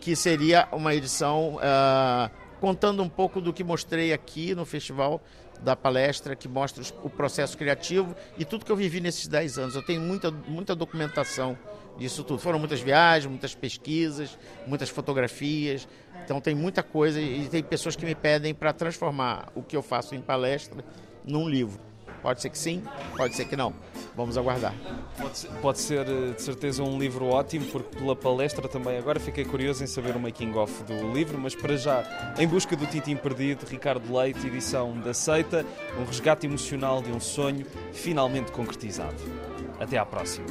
Que 0.00 0.16
seria 0.16 0.68
uma 0.72 0.94
edição 0.94 1.56
uh, 1.56 2.30
contando 2.60 3.02
um 3.02 3.08
pouco 3.08 3.40
do 3.40 3.52
que 3.52 3.64
mostrei 3.64 4.12
aqui 4.12 4.54
no 4.54 4.64
festival 4.64 5.20
da 5.62 5.76
palestra, 5.76 6.34
que 6.34 6.48
mostra 6.48 6.82
o 7.02 7.10
processo 7.10 7.56
criativo 7.56 8.14
e 8.36 8.44
tudo 8.44 8.64
que 8.64 8.72
eu 8.72 8.76
vivi 8.76 9.00
nesses 9.00 9.28
10 9.28 9.58
anos. 9.58 9.74
Eu 9.74 9.82
tenho 9.82 10.00
muita, 10.00 10.30
muita 10.30 10.74
documentação 10.74 11.56
disso 11.96 12.24
tudo. 12.24 12.40
Foram 12.40 12.58
muitas 12.58 12.80
viagens, 12.80 13.30
muitas 13.30 13.54
pesquisas, 13.54 14.36
muitas 14.66 14.88
fotografias. 14.88 15.86
Então 16.24 16.40
tem 16.40 16.54
muita 16.54 16.82
coisa 16.82 17.20
e 17.20 17.48
tem 17.48 17.62
pessoas 17.62 17.96
que 17.96 18.04
me 18.04 18.14
pedem 18.14 18.54
para 18.54 18.72
transformar 18.72 19.48
o 19.54 19.62
que 19.62 19.76
eu 19.76 19.82
faço 19.82 20.14
em 20.14 20.20
palestra 20.20 20.84
num 21.24 21.48
livro. 21.48 21.80
Pode 22.22 22.40
ser 22.40 22.50
que 22.50 22.58
sim, 22.58 22.82
pode 23.16 23.34
ser 23.34 23.46
que 23.46 23.56
não. 23.56 23.74
Vamos 24.14 24.36
aguardar. 24.36 24.74
Pode 25.18 25.38
ser, 25.38 25.48
pode 25.62 25.78
ser, 25.78 26.06
eh, 26.08 26.32
de 26.32 26.42
certeza 26.42 26.82
um 26.82 26.98
livro 26.98 27.26
ótimo, 27.26 27.64
porque 27.66 27.96
pela 27.96 28.14
palestra 28.14 28.68
também 28.68 28.98
agora 28.98 29.18
fiquei 29.18 29.44
curioso 29.44 29.82
em 29.82 29.86
saber 29.86 30.14
o 30.14 30.20
making 30.20 30.54
of 30.54 30.82
do 30.84 31.12
livro, 31.12 31.38
mas 31.38 31.54
para 31.54 31.76
já, 31.76 32.34
em 32.38 32.46
busca 32.46 32.76
do 32.76 32.86
Tintim 32.86 33.16
Perdido, 33.16 33.64
Ricardo 33.66 34.14
Leite, 34.14 34.46
edição 34.46 34.98
da 35.00 35.14
Seita, 35.14 35.64
um 35.98 36.04
resgate 36.04 36.46
emocional 36.46 37.00
de 37.00 37.10
um 37.10 37.20
sonho 37.20 37.64
finalmente 37.92 38.52
concretizado. 38.52 39.16
Até 39.80 39.96
à 39.96 40.04
próxima. 40.04 40.46